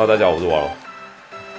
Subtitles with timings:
[0.00, 0.70] Hello，大家好，我是王龙。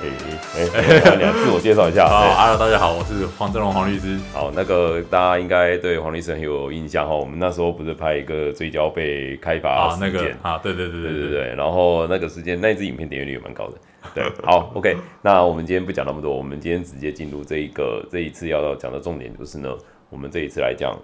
[0.02, 0.10] 哎
[0.58, 2.08] 哎，你自我介绍一下。
[2.10, 4.18] 好，Hello，大家好，我是黄正龙黄律师。
[4.34, 7.14] 好，那个大家应该对黄律师很有印象哈。
[7.14, 10.58] 我们那时候不是拍一个追焦被开发事件啊？
[10.58, 11.56] 对对对对对对。
[11.56, 13.74] 然后那个时间，那支影片点阅率也蛮高的。
[14.16, 14.98] 对，好，OK。
[15.22, 19.70] 那我们今天不讲那么多，我们今天直接进入这一个这一次要讲的重点，就是呢，
[20.10, 20.98] 我们这一次来讲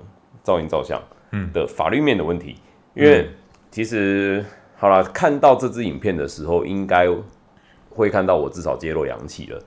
[0.43, 0.99] 噪音照相
[1.33, 2.55] 嗯的法律面的问题。
[2.95, 3.29] 因为
[3.69, 4.43] 其实
[4.77, 7.07] 好了，看到这支影片的时候，应该。
[7.89, 9.59] 会看到我至少揭露两起了，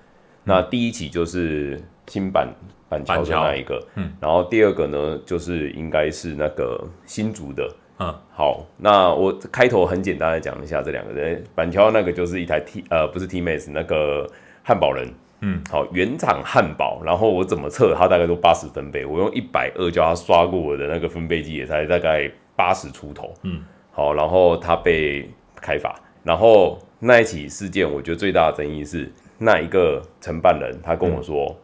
[0.45, 2.49] 那第一起就是新版
[2.89, 7.69] 板桥的那一个，嗯，然后第二个呢，就是应该是那个新竹的，
[7.99, 14.25] 嗯，好，那我开头很简单的讲一下这两个人，板桥那个就是一台 T 呃不是 T Max 那个
[14.63, 23.61] 汉堡人，嗯，好原厂汉堡，然后我怎么测它大概都八十分贝，我用一百二叫它刷过我的那个分贝计也才大概八十出头，嗯，
[23.93, 25.29] 好，然后他被
[25.61, 26.79] 开罚，然后。
[27.03, 31.57] 那一起事件，我觉得最大的争议是那一个承办人，他跟我说，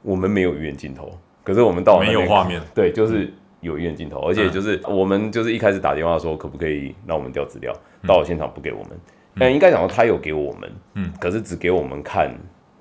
[0.00, 1.12] 我们没有鱼眼镜头，
[1.44, 7.70] 可是我们到没有画面，对，就是有鱼眼镜头，而且就是我们就是一开始打电话说可不可以让我们调资料，
[8.06, 8.98] 到了现场不给我们，
[9.38, 12.34] 但应该讲说他有给我们，嗯，可是只给我们看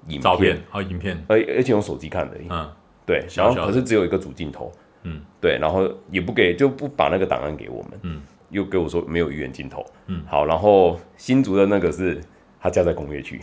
[0.08, 2.72] 影照片和影片，而而且用手机看的，嗯，
[3.06, 4.72] 对，然后可是只有一个主镜头，
[5.04, 8.22] 嗯，对，然后也不给就不把那个档案给我们，嗯。
[8.50, 12.22] 又跟我说没有鱼眼镜头，嗯，好，然后新竹的那个是
[12.60, 13.42] 他架在工业区，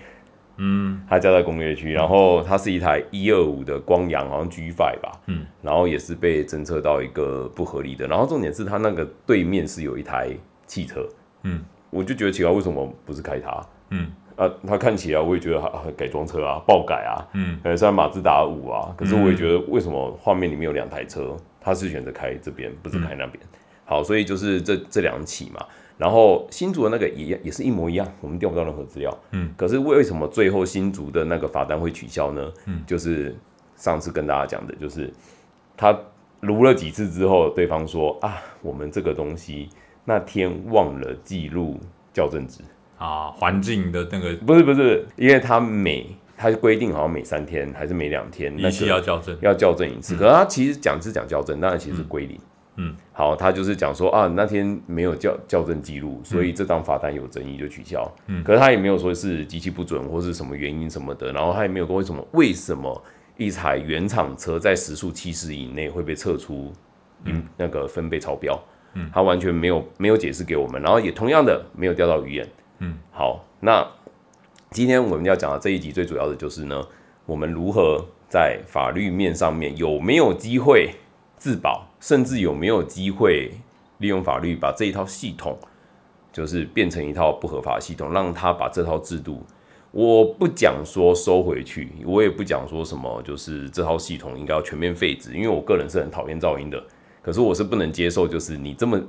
[0.56, 10.30] 嗯，它架在工业区，然后它是一台一二五的光阳，好像 G Five 吧，嗯，然后也是被侦测到一个不合理的，然后重点是他那个对面是有一台
[10.66, 11.06] 汽车，
[11.42, 13.66] 嗯，我就觉得奇怪，为什么不是开它？
[13.90, 15.60] 嗯，啊，它看起来我也觉得
[15.96, 23.38] 改装车啊，爆改啊，嗯，呃，虽然马自达五啊，可是我也觉得为什么画面里面有两台车，他是选择开这边，不是开那边？
[23.84, 25.64] 好，所以就是这这两起嘛，
[25.98, 29.16] 然后新竹的那个也也是一模一样，我们调不到任何资料。
[29.32, 32.52] 嗯，可是为什么最后新竹的那个罚单会取消呢？
[32.66, 33.36] 嗯，就是
[33.76, 35.12] 上次跟大家讲的，就是
[35.76, 35.96] 他
[36.40, 39.68] 撸了几次之后，对方说啊，我们这个东西
[40.04, 41.78] 那天忘了记录
[42.12, 42.60] 校正值
[42.98, 46.06] 啊，环境的那个不是不是，因为他每
[46.36, 52.36] 他规定好像每三天还是每两天，仪器要校正要校正一次，可是他其实讲是讲校正，但是其实是归零。
[52.36, 52.40] 嗯，
[53.12, 58.10] 好，他就是讲说啊，那天没有校校正记录，所以这张罚单有争议就取消。
[58.26, 63.02] 嗯，可是他也没有说是机器不准或是什么原因什么的，然后他也没有说为什么为什么
[63.36, 66.72] 一台原厂车在时速七十以内会被测出
[67.24, 68.60] 嗯那个分贝超标。
[68.94, 72.48] 嗯，他完全没有没有解释给我们，然后也同样的没有钓到鱼眼。
[72.80, 73.86] 嗯，好，那
[74.70, 76.84] 今天我们要讲的这一集最主要的就是呢，
[77.24, 80.90] 我们如何在法律面上面有没有机会
[81.36, 81.88] 自保。
[82.04, 83.50] 甚至有没有机会
[83.96, 85.58] 利用法律把这一套系统，
[86.30, 89.42] 就是变成一套不合法系统，让他把这套制度，
[89.90, 96.78] 我不讲说收回去，我也不讲说什么，就是这套系统应该要全面废止，因为我个人是很讨厌噪音的，
[97.22, 99.00] 可是我是不能接受，就是你这么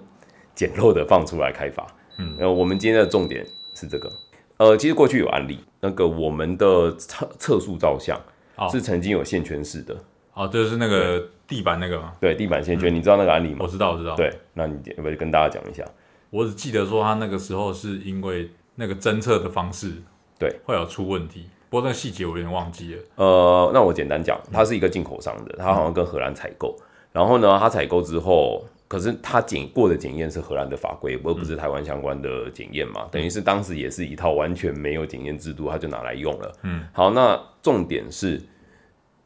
[0.53, 1.85] 简陋的放出来开发。
[2.17, 4.09] 嗯，呃，我们今天的重点是这个，
[4.55, 8.17] 呃，其实过去有案例，那个我们的测测速照相
[8.71, 9.93] 是曾经有线圈式的。
[10.33, 12.13] 哦，就是那个地板那个吗？
[12.19, 13.59] 对，地板线圈，你知道那个案例吗？
[13.61, 14.15] 我知道，我知道。
[14.15, 15.85] 对，那你要不要跟大家讲一下？
[16.31, 19.93] 我只记得说他那个时候是因为那个侦测的方式，
[20.39, 21.47] 对，会有出问题。
[21.69, 23.01] 不过那个细节我有点忘记了。
[23.15, 26.75] 呃，那我简单讲，它是一个进口商的，他好像跟荷兰采购，
[27.11, 36.51] 然后呢，他采购之后，可是他检过的检验是荷兰的法规，而不是台湾相关的检验嘛，等于是当时也是一套完全没有检验制度，他就拿来用了。
[36.63, 38.41] 嗯，好，那重点是。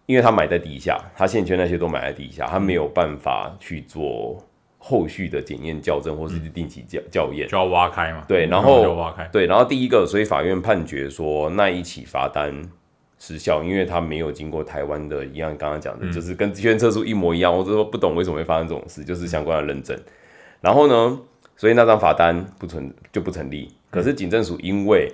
[0.10, 4.44] 因为他买在底下，他线圈那些都买在底下，他没有办法去做
[4.80, 8.24] 后续的检验校正，或是定期校校验，就要挖开嘛。
[8.28, 9.30] 对，然后挖开。
[9.32, 12.60] 对，然后第一个，所以法院判决说那一起罚单
[13.20, 19.96] 失效，因为他没有经过台湾的一样，刚刚讲的就是跟机测速一模一样，我就说不懂为什么会发生这种事，就是相关的认证。
[20.60, 21.20] 然后呢，
[21.56, 23.72] 所以那张罚单不存就不成立。
[23.92, 25.14] 可是警政署因为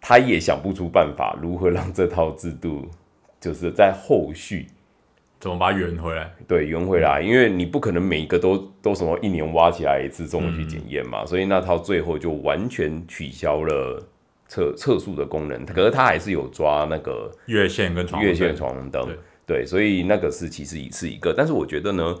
[0.00, 2.88] 他也想不出办法，如何让这套制度。
[3.40, 4.66] 就是在后续
[5.40, 6.32] 怎么把它圆回来？
[6.48, 14.02] 对，圆回来，因为你不可能每一个都都什么一年挖起来一次，这么去检验嘛，所以那套最后就完全取消了
[14.48, 15.64] 测测速的功能。
[15.64, 21.32] 可是它还是有抓那个月线跟月线闯红灯，对，所以那个是其实也是一个。
[21.32, 22.16] 但是我觉得呢，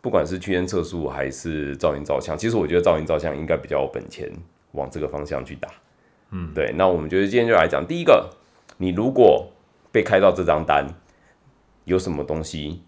[0.00, 4.32] 不管是区间测速还是噪音照相，其实我觉得噪音照相应该比较有本钱
[4.72, 5.68] 往这个方向去打。
[6.30, 6.72] 嗯，对。
[6.76, 8.30] 那我们觉得今天就来讲第一个，
[8.78, 9.50] 你如果
[9.94, 10.84] 被开到这张单，
[11.84, 12.82] 有什么东西？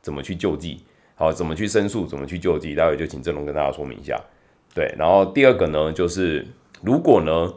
[0.00, 0.84] 怎么去救济？
[1.16, 2.06] 好，怎么去申诉？
[2.06, 2.72] 怎么去救济？
[2.72, 4.16] 待会就请郑龙跟大家说明一下。
[4.72, 6.46] 对，然后第二个呢，就是
[6.80, 7.52] 如果呢，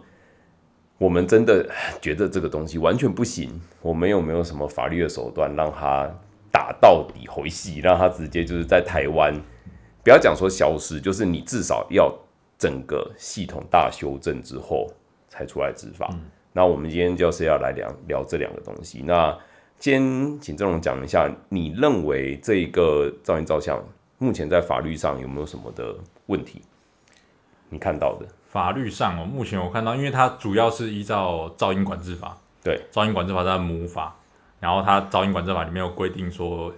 [0.97, 1.69] 我们真的
[2.01, 6.09] 觉得这个东西完全不行，我们有没有什么法律的手段让他
[6.51, 9.39] 打到底回戏，让他直接就是在台湾，
[10.03, 12.11] 不要讲说消失，就是你至少要
[12.57, 14.87] 整个系统大修正之后
[15.27, 16.09] 才出来执法。
[16.57, 19.03] 那我们今天就是要来聊聊这两个东西。
[19.05, 19.37] 那
[19.77, 23.83] 先请郑荣讲一下，你认为这一个噪音照相
[24.19, 25.93] 目前在法律上有没有什么的
[26.27, 26.61] 问题？
[27.67, 34.15] 你看到的法律上哦，目前我看到，因为它主要是依照噪音管制法，对，噪音管制法在母法，
[34.61, 36.71] 然后它噪音管制法里面有规定说，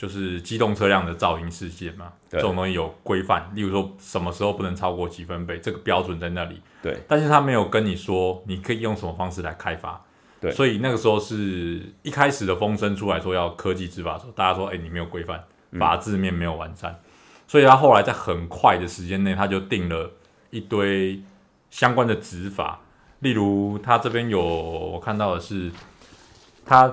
[0.00, 10.02] 就是机动车辆的噪音事件嘛，这种东西有规范，例如说什么时候不能超过几分贝，这个标准在那里，对，但是他没有跟你说你可以用什么方式来开发，
[10.40, 15.44] 对，所以那个时候是一开始的风声出来说要科技执法的时候，大家说，哎，你没有规范，
[15.78, 16.98] 法制面没有完善，
[17.46, 20.12] 所以他后来在很快的时间内，他就定了。
[20.52, 21.22] 一堆
[21.70, 22.80] 相关的执法，
[23.20, 25.70] 例如他这边有我看到的是，
[26.66, 26.92] 他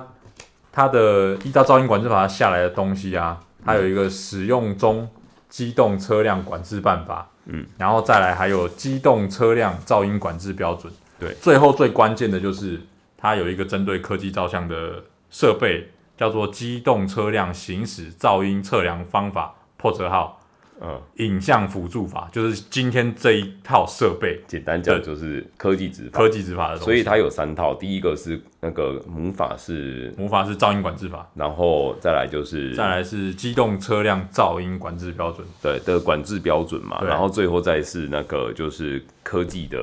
[0.78, 5.10] 他的依照噪音管制法下来的东西啊，它有一个使用中
[5.48, 12.80] 机动车辆管制办法，嗯，然后再来还有机动车辆噪音管制标准，对，最后最关键的就是
[13.16, 20.37] 它有一个针对科技照相的设备，叫做机动车辆行驶噪音测量方法破折号。
[20.80, 26.84] 嗯，影像辅助法就是今天这一套设备，简单讲就是科技执法，科技执法的东西。
[26.84, 39.78] 所以它有三套，第一个是那个母法是母法是噪音管制法，然后再来就是再来是机动车辆噪音管制标准，对的管制标准嘛，然后最后再是那个就是科技的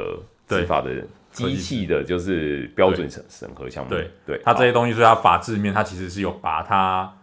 [0.47, 0.91] 执法的
[1.31, 3.89] 机器的，就是标准审审核项目。
[3.89, 7.13] 对对，它这些东西，所以它法制面它其实是有把它。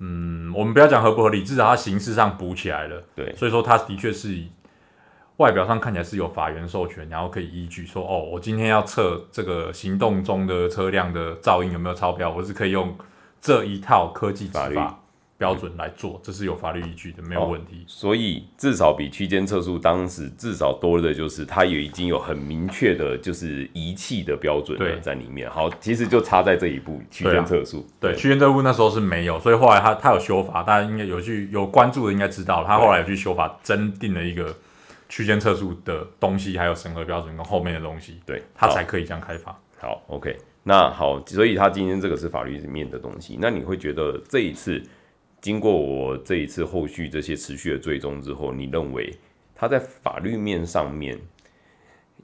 [0.00, 3.04] 嗯，我们不要讲合不合理，至少它形式上补起来了。
[3.14, 4.36] 对，所以说它的确是
[5.36, 12.96] 外表上看起来是有法源授权，然后可以依据说，哦，我今天要测这个行动中的车辆的噪音有没有超标，我是可以用
[13.40, 14.78] 这一套科技法律。
[15.40, 17.82] 标准来做，这是有法律依据的，没有问题。
[17.86, 25.50] 所以至少比区间测速当时至少多的就是它也已经有很明确的，就是仪器的标准在里面。
[25.50, 27.88] 好，其实就差在这一步区间测速。
[27.98, 34.54] 对，区间测速那时候是没有，所以后来他他有修法，大家应该有去有关注的应该知道，他后来有去修法，增定了一个
[35.08, 39.58] 区间测速的东西，还有审核标准跟后面的东西，对他才可以这样开发。
[39.78, 44.82] 好，OK，那好，所以他今天这个是法律面的东西，那你会觉得这一次？
[45.40, 49.10] 经过我这一次后续这些持续的追踪之后，你认为
[49.54, 51.18] 他在法律面上面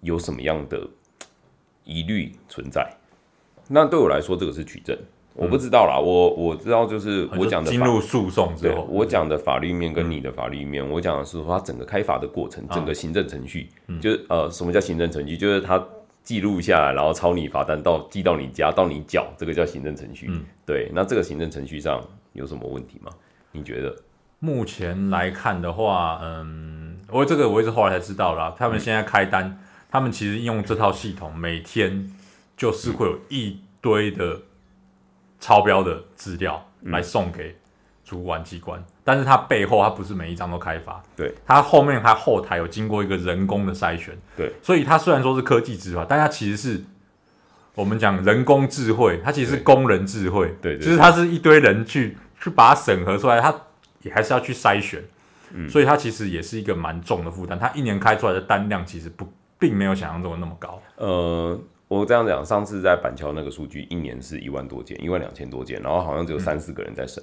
[0.02, 0.86] 有什么样的
[1.84, 2.86] 疑虑存在？
[3.68, 4.96] 那对我来说，这个是取证，
[5.34, 5.98] 我不知道啦。
[5.98, 13.68] 我我知道，就是我讲的进入诉讼之后，我讲的法律面跟你的法律面，我讲的是说他整个开罚的过程，整个行政程序，
[14.00, 15.36] 就是呃，什么叫行政程序？
[15.36, 15.82] 就是他
[16.22, 20.30] 记录下来，然后抄你罚单到寄到你家，到你缴，这个叫行政程序。
[20.66, 22.00] 对，那这个行政程序上。
[22.36, 23.10] 有什么问题吗？
[23.52, 23.94] 你觉得？
[24.38, 28.54] 目前来看的话，嗯，我这个我也是后来才知道啦。
[28.56, 29.58] 他们现在开单，
[29.90, 32.12] 他们其实用这套系统，每天
[32.56, 34.42] 就是会有一堆的
[35.40, 37.56] 超标的资料来送给
[38.04, 46.84] 主管机关，但是它背后它不是每一张都开发，对，它后面它后台有经过一个人工的筛选，对，所以它虽然说是科技执法，但它其实是。
[47.74, 53.52] 我们讲人工智慧，它其实是工人智慧，对，就是它是一堆人去去把它审核出来，它
[54.02, 55.02] 也还是要去筛选，
[55.52, 57.58] 嗯，所以它其实也是一个蛮重的负担。
[57.58, 59.26] 它一年开出来的单量其实不
[59.58, 60.80] 并没有想象中的那么高。
[60.96, 67.20] 呃，我这样讲，上次在板桥那个数据，一年是一万多件，一万两千多件，然后好像只有三四个人在审，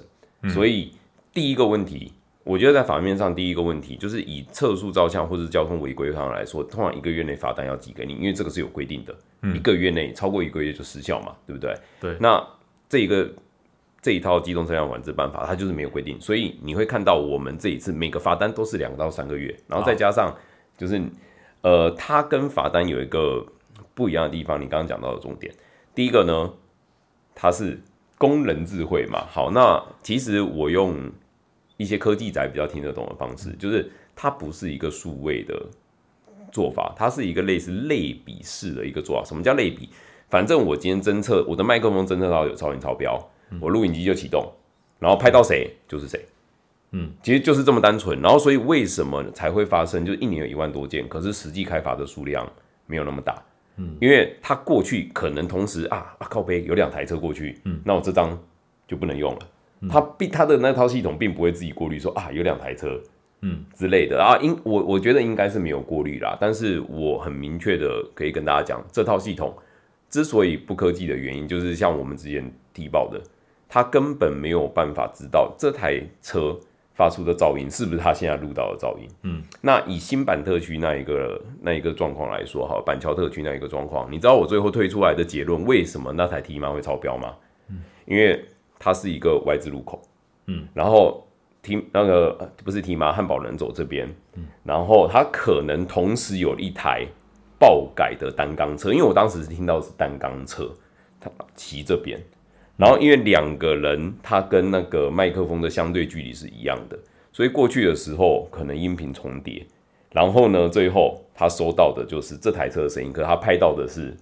[0.50, 0.92] 所以
[1.32, 2.12] 第一个问题。
[2.44, 9.16] 我觉得在法面上，第一个问题就是以测速照相或者交通违规上来说，通常一个月内罚单要寄给你，因为这个是有规定的，
[9.54, 11.74] 一个月内超过一个月就失效嘛，对不对？
[11.98, 12.14] 对。
[12.20, 12.46] 那
[12.86, 13.32] 这一个
[14.04, 20.30] 这一套机动车辆管制办法，它就是没有规定，所以你会看到我们这一次每个罚单都是两到三个月，然后再加上
[20.76, 21.02] 就是
[21.62, 23.46] 呃，它跟罚单有一个
[23.94, 25.50] 不一样的地方，你刚刚讲到的重点，
[25.94, 26.52] 第一个呢，
[27.34, 27.80] 它是
[28.18, 31.10] 工人智慧嘛，好，那其实我用。
[31.76, 35.60] 一些科技仔比较听得懂的方式，就是它不是一个数位的
[36.52, 39.24] 做法，它是一个类似类比式的一个做法。
[39.24, 39.90] 什么叫类比？
[40.30, 43.18] 反正我今天侦测我的麦克风侦测到有超音超标，
[43.60, 44.50] 我录影机就启动，
[44.98, 46.24] 然后拍到谁就是谁。
[46.92, 48.20] 嗯，其实就是这么单纯。
[48.20, 50.04] 然后所以为什么才会发生？
[50.06, 52.48] 就是一年有一万多件，可是实际开发的数量
[52.86, 53.42] 没有那么大。
[53.76, 58.38] 嗯，因为他过去可能同时啊啊靠背有两台车过去，嗯，那我这张
[58.86, 59.38] 就不能用了。
[59.90, 62.98] 他并他的那套系统并不会自己过滤说啊有两台车，
[63.40, 69.52] 嗯之类的啊，应我我觉得应该是没有过滤啦，但是我很明确的可以跟大家讲，这套系统
[70.08, 73.20] 之所以不科技的原因，就是像我们之前提报的，
[73.74, 76.56] 它根本没有办法知道这台车
[76.94, 79.08] 发出的噪音是不是他现在录到的噪音。
[79.22, 87.34] 嗯，那以新版特区那一个那一个状况来说，哈，板桥特区那一个状况，你知道我最后推出来的结论，为什么那台 T 妈会超标吗？
[87.68, 88.44] 嗯，因为
[88.78, 90.00] 它是一个 Y 字路口，
[90.46, 91.26] 嗯，然后
[91.60, 97.04] T 那个呃不是 T 妈汉堡人走这边，嗯，然后它可能同时有一台
[97.58, 100.70] 爆改的单缸车，因为我当时是听到是单缸车，
[101.18, 102.22] 它骑这边，
[102.76, 106.98] 然后因为两个人他跟那个麦克风的相对距离是一样的，
[107.32, 109.66] 所以过去的时候可能音频重叠，
[110.10, 114.16] 然后呢，最后他收到的就是这台车的声音，可是他拍到的是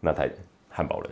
[0.00, 0.30] 那台
[0.68, 1.10] 汉堡人，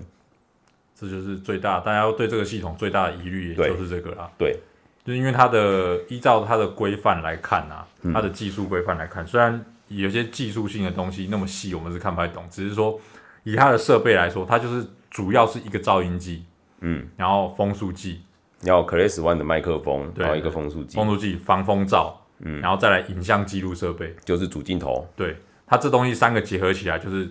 [0.94, 4.30] 这就是最大大家对这个系统最大的疑虑，也就是这个啦。
[4.36, 4.56] 对，
[5.04, 8.12] 就是因为它的依照它的规范来看啊，嗯。
[8.12, 13.00] 它的技术规范来看，虽然有些技术性的东西那么细，我们是看不太懂，只是说
[13.44, 16.44] 以它的设备来说，它就是主要是一个噪音计，
[16.82, 18.22] 嗯，然后风速计、
[18.62, 20.96] 要 Class One 的麦克风，对然后一个风速计。
[20.96, 25.36] 风，速计、防风罩，嗯，然后再来影像记录设备，就是主镜头，对
[25.66, 27.30] 它这东西三个结合起来，就是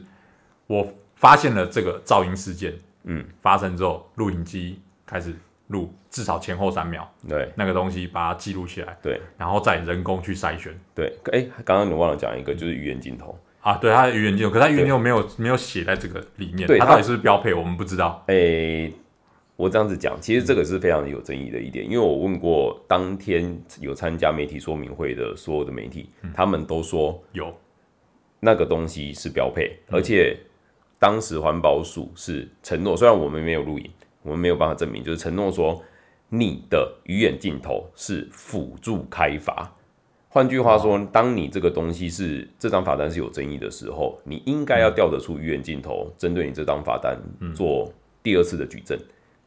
[0.68, 5.34] 我发现了这个噪音事件，嗯，发生之后，录影机开始
[5.68, 7.52] 录，至少前后三秒，对。
[7.56, 9.22] 那个东西把它记录起来，对。
[9.38, 10.74] 然后再人工去筛选。
[10.96, 18.24] 对，哎，刚刚你忘了讲一个，就是语言镜头，啊，对，它的语言镜头，可是它语言镜头没有没有写在这个里面，对它它到底是不是标配，我们不知道。
[18.28, 18.92] 诶、
[19.62, 27.54] 我这样子讲，其实这个是非常有争议的一点，因为我问过当天有参加媒体说明会的所有的媒体，他们都说有，
[28.40, 30.36] 那个东西是标配，而且
[30.98, 33.88] 当时环保署是承诺，虽然我们没有录影，
[34.24, 35.80] 我们没有办法证明，就是承诺说
[36.28, 39.72] 你的鱼眼镜头是辅助开罚。
[40.28, 47.16] 换句话说，当你这个东西是这张罚单是有争议的时候，你应该要调得出鱼眼镜头，针对你这张罚单
[47.54, 48.98] 做第二次的举证，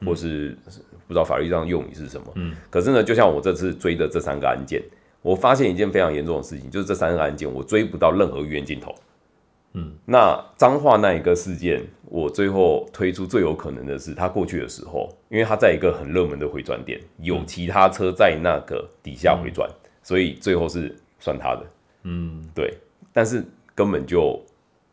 [0.04, 0.56] 或是
[1.06, 2.26] 不知道法律上用语是什么。
[2.36, 4.82] 嗯，可是呢，就像我这次追的这三个案件，
[5.22, 8.94] 我发现一件非常严重的事情，就是这三个案件我追不到任何鱼眼镜头。
[9.76, 19.68] 嗯，那脏话那一个事件，我最后推出最有可能的是，他过去的时候，因为他在一个很热门的回转点，有其他车在那个底下回转，
[20.02, 21.66] 所以最后是算他的。
[22.04, 22.72] 嗯，对，
[23.12, 24.40] 但是根本就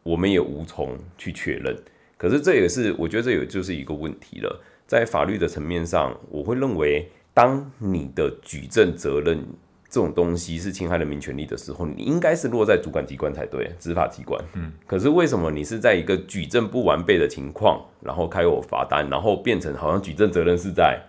[0.02, 1.78] 我们也无从去确认。
[2.18, 4.62] 可是这也是我觉得这也就是一个问题了，
[4.92, 9.42] 在法律的层面上，我会认为，当你的举证责任
[9.90, 14.44] 这种东西是侵害人民权利的时候，你应该是落在主管机关才对，执法机关。
[14.56, 21.02] 嗯，可是为什么你是在一个举证不完备的情况，然后开我罚单，然后变成好像举证责任是在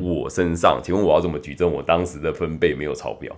[0.00, 0.80] 我身上？
[0.82, 3.36] 请问我要怎么举证我当时的分贝没有超标？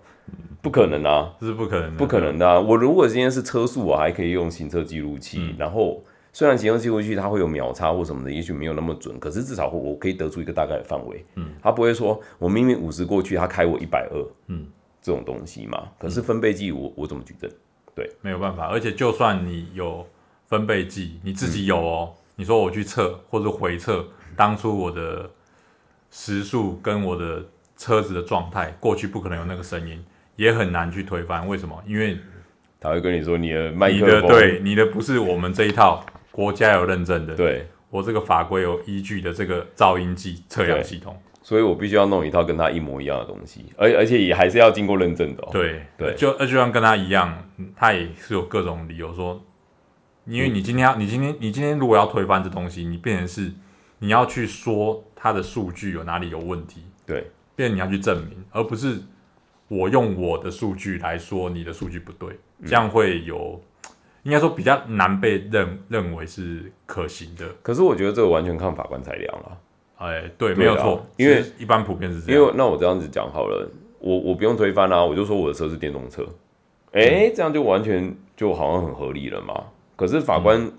[0.61, 1.35] 不可能啊！
[1.41, 2.61] 这是不可能的，不可能的、啊。
[2.61, 11.23] 我如果今天是车速，我还可以用行车记录器，然后虽然行车记录器它会有秒差或什么的，也许没有那么准，可是至少我可以得出一个大概的范围。
[11.35, 14.67] 嗯，他不会说我明明五十过去，他开我一百二，嗯，
[15.03, 15.89] 这种东西嘛。
[15.99, 17.51] 可是分贝计我我怎么举证？
[17.95, 18.69] 对没有办法。
[18.69, 20.07] 而且就算你有
[20.49, 24.03] 分贝计，你自己有哦，你说我去测或者回测
[24.35, 25.29] 当初我的
[26.11, 27.45] 时速跟我的
[27.77, 30.03] 车子的状态，过去不可能有那个声音，
[30.37, 31.47] 也很难去推翻。
[31.47, 31.79] 为什么？
[31.87, 32.17] 因为
[32.81, 41.17] 他会跟你说你的麦你克风的对你的不是我们这一套国家有认证的，对，我这个法规有依据的这个噪音计测量系统。
[41.45, 45.49] 所以我必须要弄一套跟他一模一样的东西，而而且也还是要经过认证的、哦。
[45.51, 46.15] 对对。
[46.15, 49.45] 就就像跟他一样，嗯他也是有各种理由说，
[50.25, 53.53] 因为你今天要，你今天你今天如果要推翻这东西，你变成是
[53.99, 57.31] 你要去说它的数据有哪里有问题，对。
[57.57, 59.01] 变成你要去证明，而不是
[59.67, 62.69] 我用我的数据来说你的数据不对，嗯。
[62.69, 63.61] 这样会有。
[64.23, 69.59] 应该说比较难被认认为是可行的，可是我觉得这个完全看法官裁量了。
[69.97, 76.27] 哎，对，对没有啦错，因为一般普遍是这样，因为那我这样子讲好了，我我不用推翻啊，我就说我的车是电动车，
[76.93, 79.55] 哎、这样就完全就好像很合理了嘛。
[79.97, 80.71] 可是法官、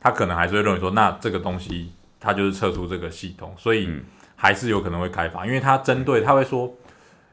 [0.00, 4.02] 他可能还是会认为说，那这个东西它就是测出这个系统，所以嗯。
[4.36, 6.70] 还是有可能会开发，因为他针对他会说，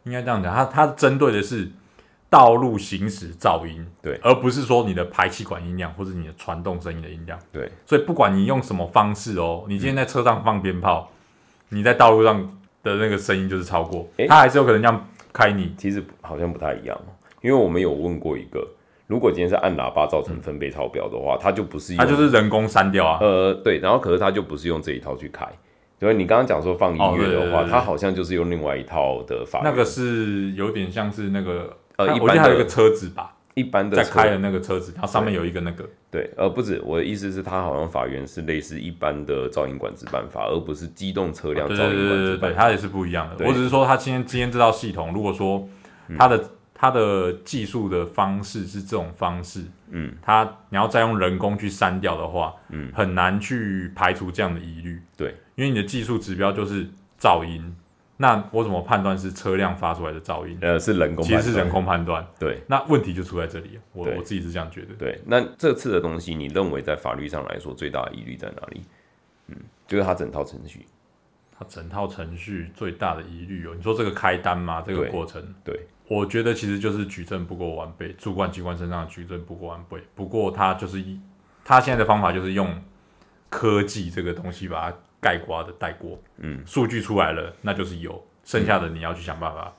[0.03, 1.67] 应该这样讲，他他针对的是
[2.31, 4.17] 道路行驶噪音，对。
[4.23, 7.69] 而不是说你的排气管音量或者你的传动声音的音量，对。
[7.85, 11.11] 所以不管你用什么方式哦，你今天在车上放鞭炮，
[11.69, 12.41] 你在道路上
[12.81, 14.27] 的那个声音就是超过，诶？
[14.27, 17.11] 它还是有可能这样开你，其实好像不太一样哦，
[17.41, 18.65] 因为我们有问过一个，
[19.07, 25.45] 如果今天是按喇叭造成分贝超标的话，它就不是用它就是人工删掉啊，呃对，然后可是它就不是用这一套去开。
[25.99, 27.69] 所以你刚刚讲说放音乐的话，哦对对对对。
[27.69, 29.61] 它好像就是用另外一套的法。
[29.63, 42.61] 那个是有点像是那个呃，一我记般的得还有一个车子吧，一般的在开的那个车子，然后上面有一个那个，对，呃，不止，我的意思是，它好像法院是类似一般的噪音管制办法，而不是机动车辆对噪音对对对对，管制办法。
[42.61, 43.45] 它也是不一样的。
[43.45, 45.67] 我只是说，它今天今天这套系统，如果说
[46.17, 46.43] 它的、
[46.73, 55.01] 它的技术的方式是这种方式，嗯，它你要再用人工去删掉的话，嗯，很难去排除这样的疑虑。
[55.15, 56.87] 对，因为你的技术指标就是
[57.19, 57.75] 噪音，
[58.21, 60.55] 那我怎么判断是车辆发出来的噪音？
[60.61, 61.67] 呃，是人工，其实是人。
[61.69, 63.79] 工判断，对那问题就出在这里。
[63.93, 64.93] 我我自己是这样觉得。
[64.93, 68.81] 对，那这次的东西，你认为在法律上来说最大的疑虑在哪里？
[69.47, 69.55] 嗯，
[69.87, 70.85] 就是它整套程序。
[71.57, 74.83] 它整套程序最大的疑虑哦，你说这个开单吗？
[74.85, 79.97] 这个过程，对，我觉得其实就是举证不够完备，主管机关身上的举证不够完备。
[80.15, 81.19] 不过他就是一，
[81.63, 82.81] 他现在的方法就是用
[83.49, 86.19] 科技这个东西把它盖刮的带过。
[86.37, 89.73] 嗯，数据出来了，那就是有，剩下的你要去想办法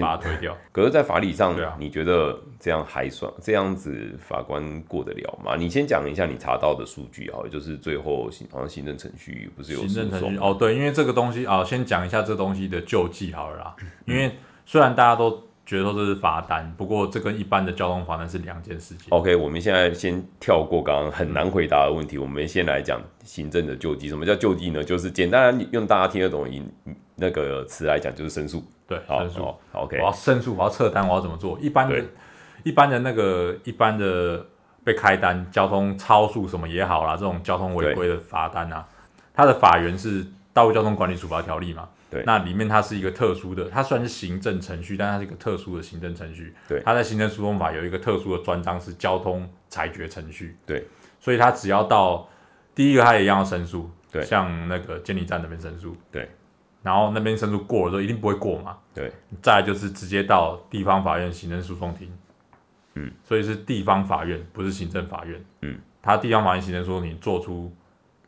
[0.00, 0.56] 把它推掉。
[0.72, 5.56] 可是，在法理上对啊，你觉得这样还算这样子法官过得了吗？
[5.56, 13.76] 你先讲一下你查到的数据好了，就是最后行好像行政程序不是有行政程序哦，对，因为这个东西啊、先讲一下这东西的救济好了啦。
[13.80, 19.08] 嗯因为虽然大家都觉得说这是罚单，不过这跟一般的交通罚单是两件事情。
[19.10, 24.08] OK，我们现在先跳过刚刚很难回答的问题，我们先来讲行政的救济。
[24.08, 24.84] 什么叫救济呢？
[24.84, 26.64] 就是简单用大家听得懂的音
[27.16, 28.64] 那个词来讲，就是申诉。
[28.86, 29.54] 对，好，申诉。
[29.72, 31.58] ，OK，我要申诉，我要撤单，我要怎么做？
[31.58, 32.00] 一般的，
[32.62, 34.46] 一般的那个一般的
[34.84, 38.86] 被开单，交通超速什么也好啦，这种交通违规的罚单啊，
[39.34, 41.88] 它的法源是《道路交通管理处罚条例》嘛。
[42.08, 46.54] 对那里面它是一个特殊的，它虽然是行政程序，但它是一个特殊的行政程序。
[46.68, 50.56] 对它在行政诉讼法有一个特殊的专章是交通裁决程序。
[50.64, 50.86] 对，
[51.18, 52.28] 所以它只要到
[52.74, 53.90] 第一个，它也一样要申诉。
[54.08, 55.94] 对像那个监理站那边申诉。
[56.12, 56.30] 对，
[56.82, 58.78] 然后那边申诉过了之后，一定不会过嘛。
[58.94, 62.10] 对，再来就是直接到地方法院行政诉讼庭，
[62.94, 67.70] 嗯，所以是地方法院，不是行政法院，嗯，他地方法院行政诉讼庭做出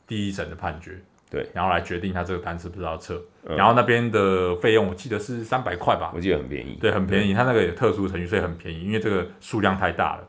[0.06, 3.56] 第一审的判决，对，然后来决定他这个单是不是要撤，嗯。
[3.56, 6.78] 然后那边的费用我记得是三百块吧，我记得很便宜。
[6.80, 10.26] 对，很便宜，他那个有特殊程序，所以很便宜，因为这个数量太大了。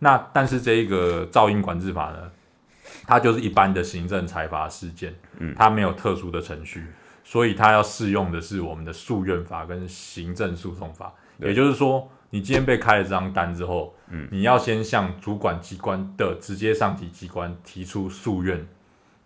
[0.00, 2.30] 那但是这一个噪音管制法呢，
[3.06, 5.54] 它就是一般的行政裁罚事件，嗯。
[5.56, 6.84] 它没有特殊的程序，
[7.22, 11.12] 所以它要适用的是我们的诉愿法跟行政诉讼法。
[11.38, 18.66] 也就是说，你今天被开了这张单之后，嗯，你要先向主管机关的直接上级机关提出诉愿，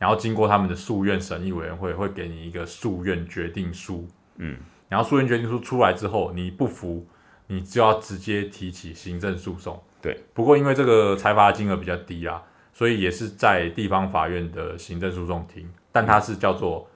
[0.04, 7.06] 然后经过他们的诉愿审议委员会会给你一个诉愿决定书，嗯，然后诉愿决定书出来之后，你不服，
[7.46, 9.82] 你就要直接提起行政诉讼。
[10.02, 12.42] 对，不过因为这个裁罚金额比较低啊，
[12.74, 16.86] 所以也是在地方法院的行政诉讼庭，但它是叫做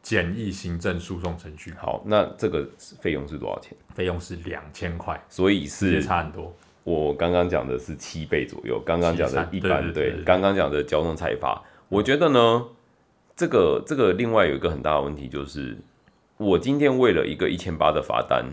[0.00, 2.64] 简易行政诉讼程序，好，那这个
[3.00, 3.76] 费用是多少钱？
[3.92, 6.54] 费用是两千块，所以是差很多。
[6.84, 12.66] 我刚刚讲的是七倍左右，刚刚讲的一般对刚刚讲的交通裁罚，我觉得呢，
[13.36, 15.76] 这个这个另外有一个很大的问题就是，
[16.36, 18.44] 我今天为了一个一千八的罚单，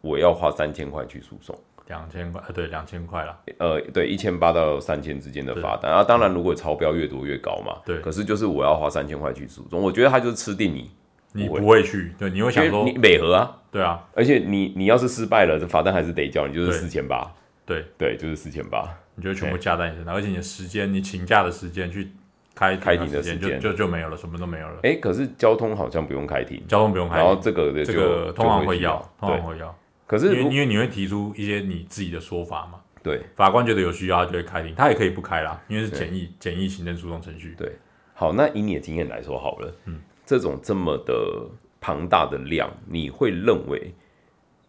[0.00, 1.56] 我要花三千块去诉讼。
[1.86, 3.38] 两千块，呃，对，两千块啦。
[3.58, 8.00] 呃，对，一千八到三千之间的罚单，啊，当然如果超标越多越高嘛，对。
[8.00, 10.90] 可是就是我要花三千块去诉讼，我觉得他就是吃定你，
[11.32, 17.32] 你不会去，对，你会想说你，美和啊，对啊，而且你你要是失败了，这罚单还是得交，你就是四千八，
[17.64, 22.10] 对，对，就是四千八，你就会全部加在你身上，而且你的时间，你请假的时间去
[22.56, 24.80] 开开庭的时间就就就没有了，什么都没有了。
[24.82, 32.80] 哎，可是交通好像不用开庭，交通不用开然后庭，这个这个通常会要，通对常，会要，可是因为因为你会提出一些你自己的说法嘛。
[33.02, 33.20] 对。
[33.36, 35.98] 法官觉得有需要，他就会开庭，他也可以不开啦，因为是对。
[36.00, 37.54] 简易简易行政诉讼程序。
[37.56, 37.70] 对，
[38.14, 41.14] 好，那以你的经验来说好了，嗯，这种这么的
[41.80, 43.92] 庞大的量，你会认为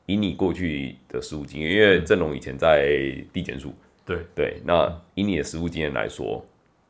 [0.06, 2.86] 以你过去的实务经验，因为郑龙以前在
[3.32, 3.74] 地检署，
[4.06, 4.20] 对。
[4.36, 6.46] 对，那以你的实务经验来说，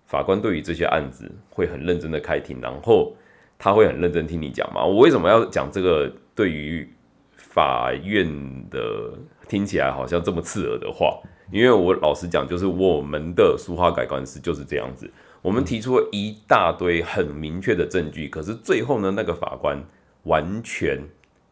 [0.08, 3.16] 法官对于这些案子会很认真的开庭，然后
[3.60, 4.84] 他会很认真听你讲吗？
[4.84, 6.12] 我为什么要讲这个？
[6.38, 6.88] 对于
[7.36, 8.28] 法院
[8.70, 9.12] 的
[9.48, 11.20] 听起来好像这么刺耳的话，
[11.52, 15.10] 因为我老实讲，就是我们的书画改官司就是这样子，
[15.42, 19.84] 我们提出了一大堆很明确的证据，可是最后呢，那个法官
[20.26, 21.02] 完全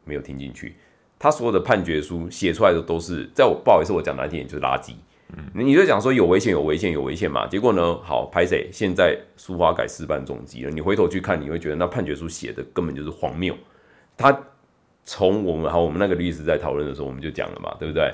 [0.03, 0.75] 没有听进去，
[1.17, 4.93] 他所有的判决书写出来的都是，在我不好意思，我讲难听点就是垃圾。
[5.53, 7.47] 你就讲说有危险，有危险，有危险嘛？
[7.47, 7.95] 结果呢？
[8.03, 8.69] 好，拍谁？
[8.71, 10.69] 现在苏花改事半重击了。
[10.71, 13.55] 你回头去看，你会觉得那判决书写的根本就是荒谬。
[14.15, 14.37] 他
[15.03, 18.13] 从我们好，我们那个律师在讨论的时候，我们就讲了嘛，对不对？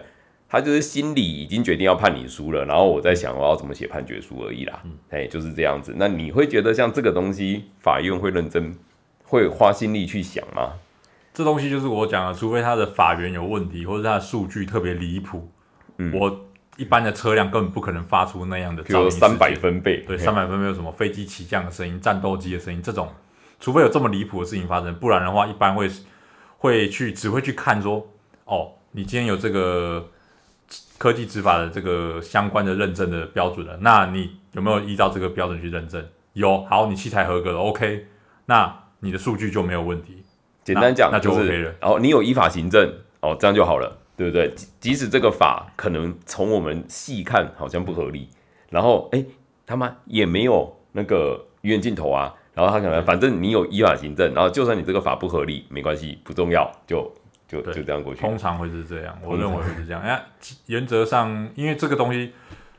[0.50, 4.82] 他就是心里已经决定要判你输了，然后我在想我要怎么写判决书而已啦。
[5.10, 5.96] 哎、就是这样子。
[5.98, 8.76] 那你会觉得像这个东西，法院会认真，
[9.24, 10.74] 会花心力去想吗？
[11.34, 15.50] 这东西就是我讲的，除非他的法源有问题，或者他的数据特别离谱，
[15.98, 16.48] 嗯我
[16.82, 19.12] 一般的车辆根本不可能发出那样的噪音。
[19.12, 23.08] 三百分贝，对，嘿三百分贝有什么飞机起降的声音、战斗机的声音这种，
[23.60, 25.88] 除非有这么离谱的事情发生，不然的话，一般会
[26.58, 28.08] 会去只会去看说，
[28.46, 30.10] 哦，你今天有这个
[30.98, 36.04] 科技执法的这个相关的认证的标准了，那你有没有依照这个标准去认证？
[36.34, 38.08] 有，好，你器材合格了，OK，
[38.48, 40.24] 那你的数据就没有问题。
[40.64, 44.54] 简单讲那那就就 OK 了，然后你有依法行政，哦，这样就好了，对不对？
[44.54, 48.30] 即即使这个法可能从我们细看好像不合理，
[48.70, 49.26] 然后哎，
[49.66, 57.12] 他妈也没有那个鱼眼镜头啊，然后他可能反正你有依法行政，然后就算你这个法不合理，没关系，不重要，就
[57.48, 58.22] 就就这样过去。
[58.22, 60.00] 通常会是这样，我认为会是这样。
[60.04, 60.24] 哎，
[60.68, 62.32] 原则上，因为这个东西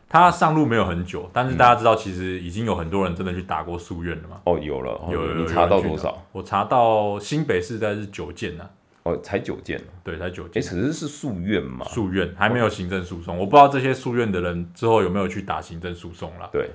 [0.09, 4.41] 它上路没有很久，但是大家知道，其实已经有很多人真的去打过诉愿了嘛。
[4.45, 6.23] 哦，有了，哦有查到多少？
[6.31, 8.71] 我查到新北市在是九件呢、
[9.05, 10.63] 哦，才九件，对，才九哎，件。
[10.63, 11.85] 可是是诉愿嘛？
[11.87, 16.49] 诉愿还没有行政诉讼，我不知道这些诉愿的人之后有没有去打行政诉讼了。
[16.53, 16.71] 对。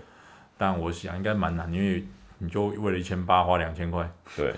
[0.60, 2.04] 但我想应该蛮难，因为
[2.40, 4.52] 你就为了一千八花两千块，对，